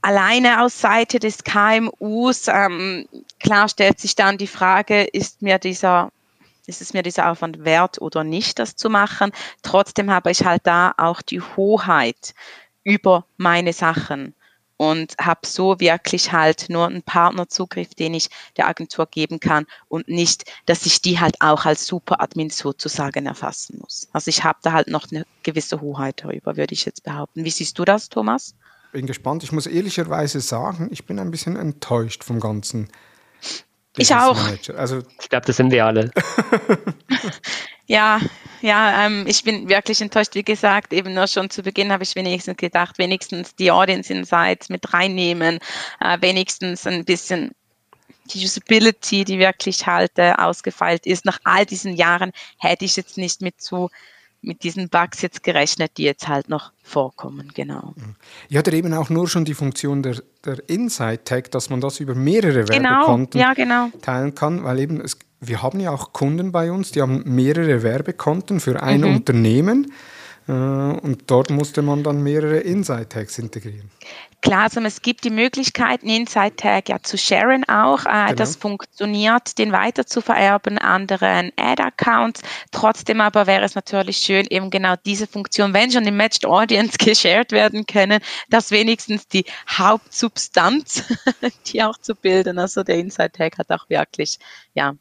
Alleine 0.00 0.62
aus 0.62 0.80
Seite 0.80 1.18
des 1.18 1.44
KMUs, 1.44 2.48
ähm, 2.48 3.06
klar 3.38 3.68
stellt 3.68 4.00
sich 4.00 4.16
dann 4.16 4.38
die 4.38 4.46
Frage, 4.46 5.04
ist 5.04 5.42
mir 5.42 5.58
dieser 5.58 6.10
ist 6.66 6.82
es 6.82 6.92
mir 6.92 7.02
dieser 7.02 7.30
Aufwand 7.30 7.64
wert 7.64 8.00
oder 8.02 8.24
nicht, 8.24 8.58
das 8.58 8.76
zu 8.76 8.90
machen. 8.90 9.32
Trotzdem 9.62 10.10
habe 10.10 10.30
ich 10.30 10.44
halt 10.44 10.66
da 10.66 10.92
auch 10.98 11.22
die 11.22 11.40
Hoheit 11.40 12.34
über 12.84 13.24
meine 13.38 13.72
Sachen 13.72 14.34
und 14.78 15.14
habe 15.20 15.40
so 15.44 15.78
wirklich 15.80 16.32
halt 16.32 16.70
nur 16.70 16.86
einen 16.86 17.02
Partnerzugriff, 17.02 17.94
den 17.94 18.14
ich 18.14 18.30
der 18.56 18.68
Agentur 18.68 19.06
geben 19.06 19.40
kann 19.40 19.66
und 19.88 20.08
nicht, 20.08 20.44
dass 20.64 20.86
ich 20.86 21.02
die 21.02 21.20
halt 21.20 21.36
auch 21.40 21.66
als 21.66 21.86
Superadmin 21.86 22.48
sozusagen 22.48 23.26
erfassen 23.26 23.78
muss. 23.80 24.08
Also 24.12 24.30
ich 24.30 24.44
habe 24.44 24.60
da 24.62 24.72
halt 24.72 24.88
noch 24.88 25.10
eine 25.10 25.26
gewisse 25.42 25.80
Hoheit 25.82 26.22
darüber, 26.24 26.56
würde 26.56 26.72
ich 26.72 26.86
jetzt 26.86 27.02
behaupten. 27.02 27.44
Wie 27.44 27.50
siehst 27.50 27.78
du 27.78 27.84
das, 27.84 28.08
Thomas? 28.08 28.54
Bin 28.92 29.06
gespannt. 29.06 29.42
Ich 29.42 29.52
muss 29.52 29.66
ehrlicherweise 29.66 30.40
sagen, 30.40 30.88
ich 30.90 31.04
bin 31.04 31.18
ein 31.18 31.30
bisschen 31.30 31.56
enttäuscht 31.56 32.24
vom 32.24 32.40
ganzen. 32.40 32.88
Ich 33.98 34.14
auch. 34.14 34.38
Also 34.76 35.02
ich 35.20 35.28
glaube, 35.28 35.46
das 35.46 35.56
sind 35.56 35.70
wir 35.70 35.86
alle. 35.86 36.10
ja, 37.86 38.20
ja, 38.60 39.06
ähm, 39.06 39.24
ich 39.26 39.44
bin 39.44 39.68
wirklich 39.68 40.00
enttäuscht. 40.00 40.34
Wie 40.34 40.42
gesagt, 40.42 40.92
eben 40.92 41.14
nur 41.14 41.26
schon 41.26 41.50
zu 41.50 41.62
Beginn 41.62 41.92
habe 41.92 42.02
ich 42.02 42.14
wenigstens 42.14 42.56
gedacht, 42.56 42.98
wenigstens 42.98 43.54
die 43.54 43.70
Audience 43.70 44.12
Insights 44.12 44.68
mit 44.68 44.92
reinnehmen, 44.92 45.58
äh, 46.00 46.18
wenigstens 46.20 46.86
ein 46.86 47.04
bisschen 47.04 47.52
die 48.32 48.44
Usability, 48.44 49.24
die 49.24 49.38
wirklich 49.38 49.86
halt 49.86 50.12
äh, 50.16 50.32
ausgefeilt 50.32 51.06
ist. 51.06 51.24
Nach 51.24 51.38
all 51.44 51.64
diesen 51.64 51.94
Jahren 51.94 52.32
hätte 52.58 52.84
ich 52.84 52.96
jetzt 52.96 53.16
nicht 53.16 53.40
mit 53.40 53.60
zu 53.60 53.90
mit 54.40 54.62
diesen 54.62 54.88
Bugs 54.88 55.22
jetzt 55.22 55.42
gerechnet, 55.42 55.92
die 55.96 56.04
jetzt 56.04 56.28
halt 56.28 56.48
noch 56.48 56.72
vorkommen, 56.82 57.50
genau. 57.54 57.94
Ihr 58.48 58.58
hattet 58.58 58.74
eben 58.74 58.94
auch 58.94 59.10
nur 59.10 59.28
schon 59.28 59.44
die 59.44 59.54
Funktion 59.54 60.02
der, 60.02 60.22
der 60.44 60.68
Inside-Tag, 60.68 61.50
dass 61.50 61.70
man 61.70 61.80
das 61.80 62.00
über 62.00 62.14
mehrere 62.14 62.64
genau, 62.64 62.90
Werbekonten 62.90 63.40
ja, 63.40 63.54
genau. 63.54 63.88
teilen 64.00 64.34
kann, 64.34 64.64
weil 64.64 64.78
eben 64.78 65.00
es, 65.00 65.18
wir 65.40 65.62
haben 65.62 65.80
ja 65.80 65.90
auch 65.90 66.12
Kunden 66.12 66.52
bei 66.52 66.70
uns, 66.70 66.92
die 66.92 67.02
haben 67.02 67.22
mehrere 67.26 67.82
Werbekonten 67.82 68.60
für 68.60 68.82
ein 68.82 69.00
mhm. 69.00 69.16
Unternehmen 69.16 69.92
äh, 70.46 70.52
und 70.52 71.24
dort 71.26 71.50
musste 71.50 71.82
man 71.82 72.02
dann 72.02 72.22
mehrere 72.22 72.58
Inside-Tags 72.58 73.38
integrieren. 73.38 73.90
Klar, 74.40 74.62
also 74.62 74.80
es 74.80 75.02
gibt 75.02 75.24
die 75.24 75.30
Möglichkeit, 75.30 76.02
einen 76.02 76.22
Inside-Tag 76.22 76.88
ja 76.88 77.02
zu 77.02 77.18
sharen 77.18 77.64
auch. 77.68 78.06
Äh, 78.06 78.26
genau. 78.26 78.34
Das 78.34 78.54
funktioniert, 78.54 79.58
den 79.58 79.72
weiter 79.72 80.06
zu 80.06 80.20
vererben, 80.20 80.78
anderen 80.78 81.50
Ad-Accounts. 81.56 82.42
Trotzdem 82.70 83.20
aber 83.20 83.48
wäre 83.48 83.64
es 83.64 83.74
natürlich 83.74 84.18
schön, 84.18 84.46
eben 84.48 84.70
genau 84.70 84.94
diese 85.04 85.26
Funktion, 85.26 85.74
wenn 85.74 85.90
schon 85.90 86.04
die 86.04 86.12
Matched 86.12 86.46
Audience 86.46 86.96
geshared 86.98 87.50
werden 87.50 87.84
können, 87.86 88.20
dass 88.48 88.70
wenigstens 88.70 89.26
die 89.26 89.44
Hauptsubstanz, 89.68 91.02
die 91.66 91.82
auch 91.82 91.98
zu 91.98 92.14
bilden, 92.14 92.58
also 92.58 92.84
der 92.84 92.96
Inside-Tag 92.96 93.58
hat 93.58 93.70
auch 93.70 93.88
wirklich, 93.88 94.38
ja, 94.74 94.94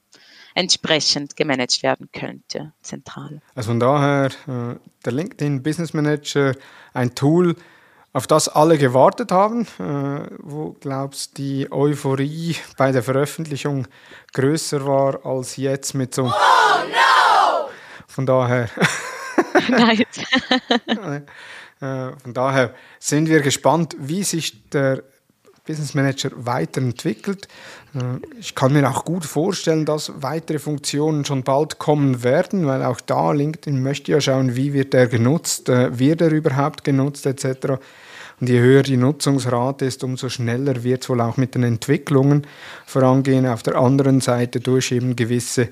entsprechend 0.56 1.36
gemanagt 1.36 1.84
werden 1.84 2.10
könnte, 2.12 2.74
zentral. 2.82 3.42
Also 3.54 3.70
von 3.70 3.80
daher, 3.80 4.32
äh, 4.48 4.76
der 5.06 5.14
LinkedIn 5.14 5.62
Business 5.62 5.94
Manager, 5.94 6.56
ein 6.96 7.14
Tool, 7.14 7.56
auf 8.18 8.26
das 8.26 8.50
alle 8.50 8.80
gewartet 8.80 9.32
haben, 9.32 9.68
äh, 9.78 10.28
wo 10.40 10.76
glaubst 10.80 11.38
die 11.38 11.72
Euphorie 11.72 12.56
bei 12.76 12.92
der 12.92 13.04
Veröffentlichung 13.04 13.88
größer 14.34 14.88
war 14.88 15.24
als 15.24 15.56
jetzt 15.58 15.94
mit 15.94 16.16
so. 16.16 16.24
Oh 16.24 16.30
no! 16.32 17.70
Von 18.08 18.26
daher. 18.26 18.70
äh, 21.80 22.12
von 22.24 22.34
daher 22.34 22.74
sind 22.98 23.30
wir 23.30 23.42
gespannt, 23.42 23.96
wie 24.00 24.24
sich 24.24 24.68
der 24.70 25.04
Business 25.68 25.94
Manager 25.94 26.32
weiterentwickelt. 26.34 27.48
Äh, 27.94 28.00
ich 28.40 28.56
kann 28.56 28.74
mir 28.74 28.90
auch 28.90 29.06
gut 29.06 29.26
vorstellen, 29.26 29.86
dass 29.86 30.12
weitere 30.24 30.58
Funktionen 30.58 31.24
schon 31.24 31.44
bald 31.44 31.78
kommen 31.78 32.24
werden, 32.24 32.66
weil 32.66 32.84
auch 32.84 33.00
da 33.00 33.32
LinkedIn 33.32 33.84
möchte 33.84 34.12
ja 34.12 34.22
schauen, 34.22 34.56
wie 34.56 34.74
wird 34.74 34.96
er 34.96 35.06
genutzt, 35.06 35.70
äh, 35.70 36.00
wird 36.00 36.22
er 36.22 36.32
überhaupt 36.32 36.84
genutzt 36.84 37.28
etc. 37.28 37.78
Und 38.40 38.50
je 38.50 38.60
höher 38.60 38.84
die 38.84 38.98
Nutzungsrate 38.98 39.86
ist, 39.86 40.04
umso 40.04 40.30
schneller 40.30 40.84
wird 40.84 41.04
es 41.04 41.10
wohl 41.10 41.22
auch 41.22 41.38
mit 41.38 41.56
den 41.56 41.64
Entwicklungen 41.64 42.46
vorangehen. 42.86 43.48
Auf 43.48 43.64
der 43.64 43.78
anderen 43.78 44.22
Seite 44.22 44.60
durch 44.60 44.92
eben 44.92 45.16
gewisse 45.16 45.70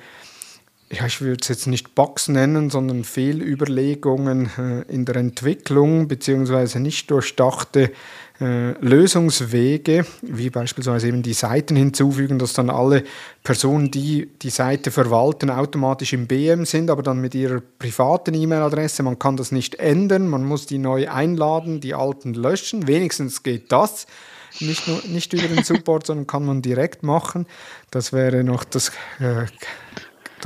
ja, 0.95 1.05
ich 1.05 1.19
würde 1.19 1.39
es 1.41 1.49
jetzt 1.49 1.67
nicht 1.67 1.93
Bugs 1.93 2.29
nennen, 2.29 2.69
sondern 2.69 3.03
Fehlüberlegungen 3.03 4.49
äh, 4.57 4.93
in 4.93 5.03
der 5.03 5.17
Entwicklung 5.17 6.07
beziehungsweise 6.07 6.79
nicht 6.79 7.11
durchdachte 7.11 7.91
äh, 8.39 8.71
Lösungswege, 8.79 10.05
wie 10.21 10.49
beispielsweise 10.49 11.07
eben 11.09 11.21
die 11.21 11.33
Seiten 11.33 11.75
hinzufügen, 11.75 12.39
dass 12.39 12.53
dann 12.53 12.69
alle 12.69 13.03
Personen, 13.43 13.91
die 13.91 14.29
die 14.41 14.49
Seite 14.49 14.89
verwalten, 14.89 15.49
automatisch 15.49 16.13
im 16.13 16.27
BM 16.27 16.65
sind, 16.65 16.89
aber 16.89 17.03
dann 17.03 17.19
mit 17.19 17.35
ihrer 17.35 17.61
privaten 17.79 18.33
E-Mail-Adresse. 18.33 19.03
Man 19.03 19.19
kann 19.19 19.35
das 19.35 19.51
nicht 19.51 19.75
ändern, 19.75 20.27
man 20.27 20.45
muss 20.45 20.65
die 20.65 20.77
neu 20.77 21.09
einladen, 21.09 21.81
die 21.81 21.93
alten 21.93 22.33
löschen. 22.33 22.87
Wenigstens 22.87 23.43
geht 23.43 23.71
das. 23.71 24.07
Nicht, 24.61 24.87
nur, 24.87 25.01
nicht 25.05 25.33
über 25.33 25.47
den 25.47 25.63
Support, 25.63 26.05
sondern 26.07 26.27
kann 26.27 26.45
man 26.45 26.61
direkt 26.61 27.03
machen. 27.03 27.45
Das 27.91 28.13
wäre 28.13 28.43
noch 28.45 28.63
das 28.63 28.89
äh, 29.19 29.45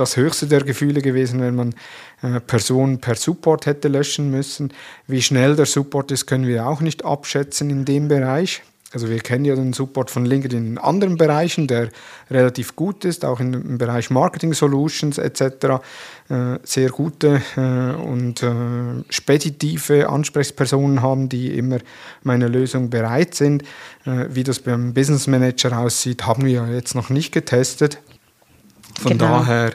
das 0.00 0.16
höchste 0.16 0.46
der 0.46 0.62
Gefühle 0.62 1.02
gewesen, 1.02 1.40
wenn 1.40 1.54
man 1.54 1.74
äh, 2.22 2.40
Personen 2.40 3.00
per 3.00 3.14
Support 3.14 3.66
hätte 3.66 3.88
löschen 3.88 4.30
müssen. 4.30 4.72
Wie 5.06 5.22
schnell 5.22 5.56
der 5.56 5.66
Support 5.66 6.10
ist, 6.10 6.26
können 6.26 6.46
wir 6.46 6.66
auch 6.66 6.80
nicht 6.80 7.04
abschätzen 7.04 7.70
in 7.70 7.84
dem 7.84 8.08
Bereich. 8.08 8.62
Also 8.92 9.08
wir 9.08 9.20
kennen 9.20 9.44
ja 9.44 9.54
den 9.54 9.72
Support 9.72 10.10
von 10.10 10.24
LinkedIn 10.24 10.66
in 10.66 10.78
anderen 10.78 11.16
Bereichen, 11.16 11.68
der 11.68 11.90
relativ 12.28 12.74
gut 12.74 13.04
ist, 13.04 13.24
auch 13.24 13.38
im 13.38 13.78
Bereich 13.78 14.10
Marketing 14.10 14.52
Solutions 14.52 15.16
etc. 15.16 15.80
Äh, 16.28 16.58
sehr 16.64 16.88
gute 16.90 17.40
äh, 17.56 17.94
und 17.94 18.42
äh, 18.42 19.04
speditive 19.08 20.08
Ansprechpersonen 20.08 21.02
haben, 21.02 21.28
die 21.28 21.56
immer 21.56 21.78
meine 22.24 22.48
Lösung 22.48 22.90
bereit 22.90 23.34
sind. 23.34 23.62
Wie 24.04 24.44
das 24.44 24.60
beim 24.60 24.94
Business 24.94 25.26
Manager 25.26 25.78
aussieht, 25.78 26.26
haben 26.26 26.44
wir 26.44 26.52
ja 26.52 26.66
jetzt 26.66 26.94
noch 26.94 27.10
nicht 27.10 27.32
getestet. 27.32 27.98
Von 28.98 29.12
genau. 29.12 29.40
daher 29.40 29.72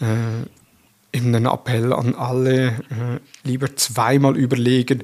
äh, 0.00 1.16
eben 1.16 1.34
ein 1.34 1.46
Appell 1.46 1.92
an 1.92 2.14
alle, 2.14 2.66
äh, 2.66 3.20
lieber 3.44 3.74
zweimal 3.76 4.36
überlegen, 4.36 5.02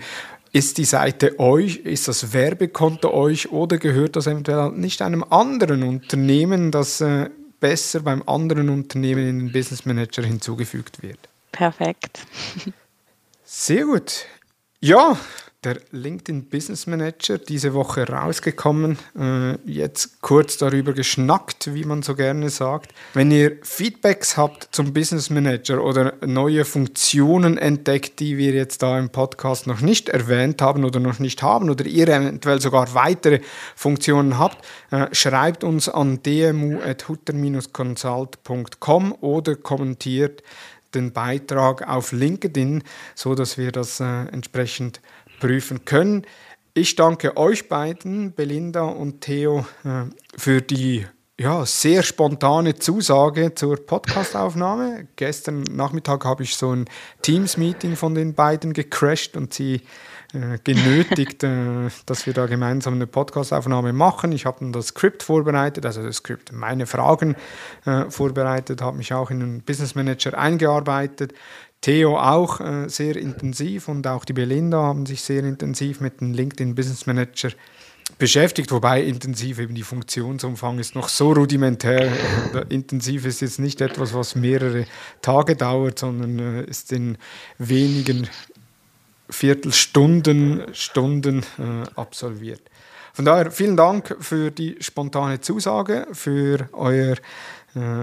ist 0.52 0.76
die 0.78 0.84
Seite 0.84 1.38
euch, 1.40 1.76
ist 1.78 2.08
das 2.08 2.32
Werbekonto 2.32 3.12
euch 3.12 3.50
oder 3.50 3.78
gehört 3.78 4.16
das 4.16 4.26
eventuell 4.26 4.72
nicht 4.72 5.00
einem 5.00 5.24
anderen 5.24 5.82
Unternehmen, 5.82 6.70
das 6.70 7.00
äh, 7.00 7.30
besser 7.58 8.00
beim 8.00 8.22
anderen 8.26 8.68
Unternehmen 8.68 9.26
in 9.26 9.38
den 9.38 9.52
Business 9.52 9.86
Manager 9.86 10.22
hinzugefügt 10.22 11.02
wird? 11.02 11.18
Perfekt. 11.52 12.20
Sehr 13.44 13.84
gut. 13.86 14.26
Ja, 14.80 15.16
der 15.64 15.78
LinkedIn 15.92 16.46
Business 16.46 16.88
Manager 16.88 17.38
diese 17.38 17.72
Woche 17.72 18.08
rausgekommen. 18.08 18.98
Äh, 19.18 19.52
jetzt 19.64 20.20
kurz 20.20 20.56
darüber 20.56 20.92
geschnackt, 20.92 21.72
wie 21.72 21.84
man 21.84 22.02
so 22.02 22.16
gerne 22.16 22.50
sagt. 22.50 22.92
Wenn 23.14 23.30
ihr 23.30 23.58
Feedbacks 23.62 24.36
habt 24.36 24.68
zum 24.72 24.92
Business 24.92 25.30
Manager 25.30 25.84
oder 25.84 26.14
neue 26.26 26.64
Funktionen 26.64 27.58
entdeckt, 27.58 28.18
die 28.18 28.38
wir 28.38 28.50
jetzt 28.52 28.82
da 28.82 28.98
im 28.98 29.10
Podcast 29.10 29.68
noch 29.68 29.80
nicht 29.80 30.08
erwähnt 30.08 30.60
haben 30.60 30.84
oder 30.84 30.98
noch 30.98 31.20
nicht 31.20 31.42
haben 31.42 31.70
oder 31.70 31.86
ihr 31.86 32.08
eventuell 32.08 32.60
sogar 32.60 32.92
weitere 32.94 33.38
Funktionen 33.76 34.38
habt, 34.38 34.64
äh, 34.90 35.06
schreibt 35.12 35.62
uns 35.62 35.88
an 35.88 36.24
dmu.hutter-consult.com 36.24 39.12
oder 39.20 39.54
kommentiert 39.54 40.42
den 40.94 41.12
Beitrag 41.12 41.88
auf 41.88 42.12
LinkedIn, 42.12 42.82
so 43.14 43.34
dass 43.34 43.58
wir 43.58 43.72
das 43.72 44.00
äh, 44.00 44.04
entsprechend 44.04 45.00
prüfen 45.42 45.84
können. 45.84 46.22
Ich 46.72 46.94
danke 46.94 47.36
euch 47.36 47.68
beiden, 47.68 48.32
Belinda 48.32 48.82
und 48.82 49.22
Theo, 49.22 49.66
äh, 49.84 50.04
für 50.36 50.62
die 50.62 51.04
ja, 51.40 51.66
sehr 51.66 52.04
spontane 52.04 52.76
Zusage 52.76 53.52
zur 53.52 53.84
Podcastaufnahme. 53.84 55.08
Gestern 55.16 55.62
Nachmittag 55.62 56.24
habe 56.24 56.44
ich 56.44 56.54
so 56.54 56.70
ein 56.70 56.84
Teams-Meeting 57.22 57.96
von 57.96 58.14
den 58.14 58.34
beiden 58.34 58.72
gecrashed 58.72 59.36
und 59.36 59.52
sie 59.52 59.80
äh, 60.32 60.58
genötigt, 60.62 61.42
äh, 61.42 61.88
dass 62.06 62.24
wir 62.24 62.34
da 62.34 62.46
gemeinsam 62.46 62.94
eine 62.94 63.08
Podcastaufnahme 63.08 63.92
machen. 63.92 64.30
Ich 64.30 64.46
habe 64.46 64.60
dann 64.60 64.72
das 64.72 64.88
Skript 64.88 65.24
vorbereitet, 65.24 65.84
also 65.84 66.04
das 66.04 66.16
Skript, 66.16 66.52
meine 66.52 66.86
Fragen 66.86 67.34
äh, 67.84 68.08
vorbereitet, 68.08 68.80
habe 68.80 68.96
mich 68.96 69.12
auch 69.12 69.30
in 69.30 69.40
den 69.40 69.62
Business 69.62 69.96
Manager 69.96 70.38
eingearbeitet. 70.38 71.34
Theo 71.82 72.16
auch 72.16 72.60
äh, 72.60 72.88
sehr 72.88 73.16
intensiv 73.16 73.88
und 73.88 74.06
auch 74.06 74.24
die 74.24 74.32
Belinda 74.32 74.78
haben 74.78 75.04
sich 75.04 75.20
sehr 75.22 75.44
intensiv 75.44 76.00
mit 76.00 76.20
dem 76.20 76.32
LinkedIn 76.32 76.74
Business 76.74 77.06
Manager 77.06 77.50
beschäftigt, 78.18 78.70
wobei 78.70 79.02
intensiv 79.02 79.58
eben 79.58 79.74
die 79.74 79.82
Funktionsumfang 79.82 80.78
ist 80.78 80.94
noch 80.94 81.08
so 81.08 81.32
rudimentär. 81.32 82.12
intensiv 82.68 83.26
ist 83.26 83.40
jetzt 83.40 83.58
nicht 83.58 83.80
etwas, 83.80 84.14
was 84.14 84.36
mehrere 84.36 84.86
Tage 85.20 85.56
dauert, 85.56 85.98
sondern 85.98 86.38
äh, 86.38 86.64
ist 86.64 86.92
in 86.92 87.18
wenigen 87.58 88.28
Viertelstunden 89.28 90.62
Stunden 90.72 91.40
äh, 91.58 91.88
absolviert. 91.96 92.62
Von 93.14 93.24
daher 93.26 93.50
vielen 93.50 93.76
Dank 93.76 94.16
für 94.20 94.50
die 94.50 94.76
spontane 94.80 95.40
Zusage, 95.40 96.06
für 96.12 96.68
euer 96.72 97.12
äh, 97.12 97.16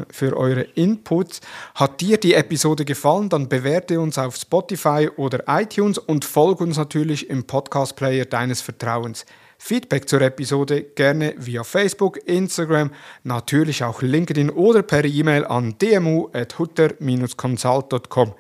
für 0.10 0.36
eure 0.36 0.62
Inputs. 0.62 1.42
Hat 1.76 2.02
dir 2.02 2.18
die 2.18 2.34
Episode 2.34 2.86
gefallen, 2.86 3.30
dann 3.30 3.50
bewerte 3.50 4.00
uns 4.00 4.18
auf 4.18 4.36
Spotify 4.36 5.10
oder 5.16 5.44
iTunes 5.48 5.98
und 5.98 6.26
folge 6.26 6.64
uns 6.64 6.78
natürlich 6.78 7.30
im 7.30 7.46
Podcast-Player 7.46 8.26
deines 8.26 8.62
Vertrauens. 8.62 9.26
Feedback 9.62 10.08
zur 10.08 10.22
Episode 10.22 10.84
gerne 10.84 11.34
via 11.38 11.66
Facebook, 11.66 12.18
Instagram, 12.26 12.92
natürlich 13.24 13.84
auch 13.84 14.02
LinkedIn 14.02 14.50
oder 14.50 14.84
per 14.84 15.04
E-Mail 15.04 15.44
an 15.46 15.78
dmu.hutter-consult.com. 15.78 18.34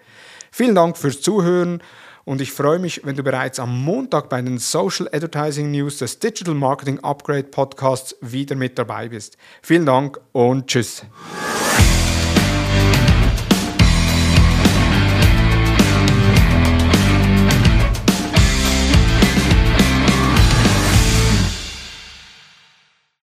Vielen 0.51 0.75
Dank 0.75 0.97
fürs 0.97 1.21
Zuhören 1.21 1.82
und 2.30 2.41
ich 2.41 2.51
freue 2.51 2.77
mich, 2.77 3.01
wenn 3.05 3.15
du 3.15 3.23
bereits 3.23 3.59
am 3.59 3.84
Montag 3.84 4.30
bei 4.30 4.39
den 4.39 4.59
Social 4.59 5.07
Advertising 5.11 5.71
News 5.71 5.97
des 5.97 6.19
Digital 6.19 6.53
Marketing 6.53 6.99
Upgrade 6.99 7.45
Podcasts 7.45 8.15
wieder 8.21 8.55
mit 8.55 8.77
dabei 8.77 9.09
bist. 9.09 9.36
Vielen 9.63 9.88
Dank 9.88 10.19
und 10.32 10.67
tschüss. 10.67 11.07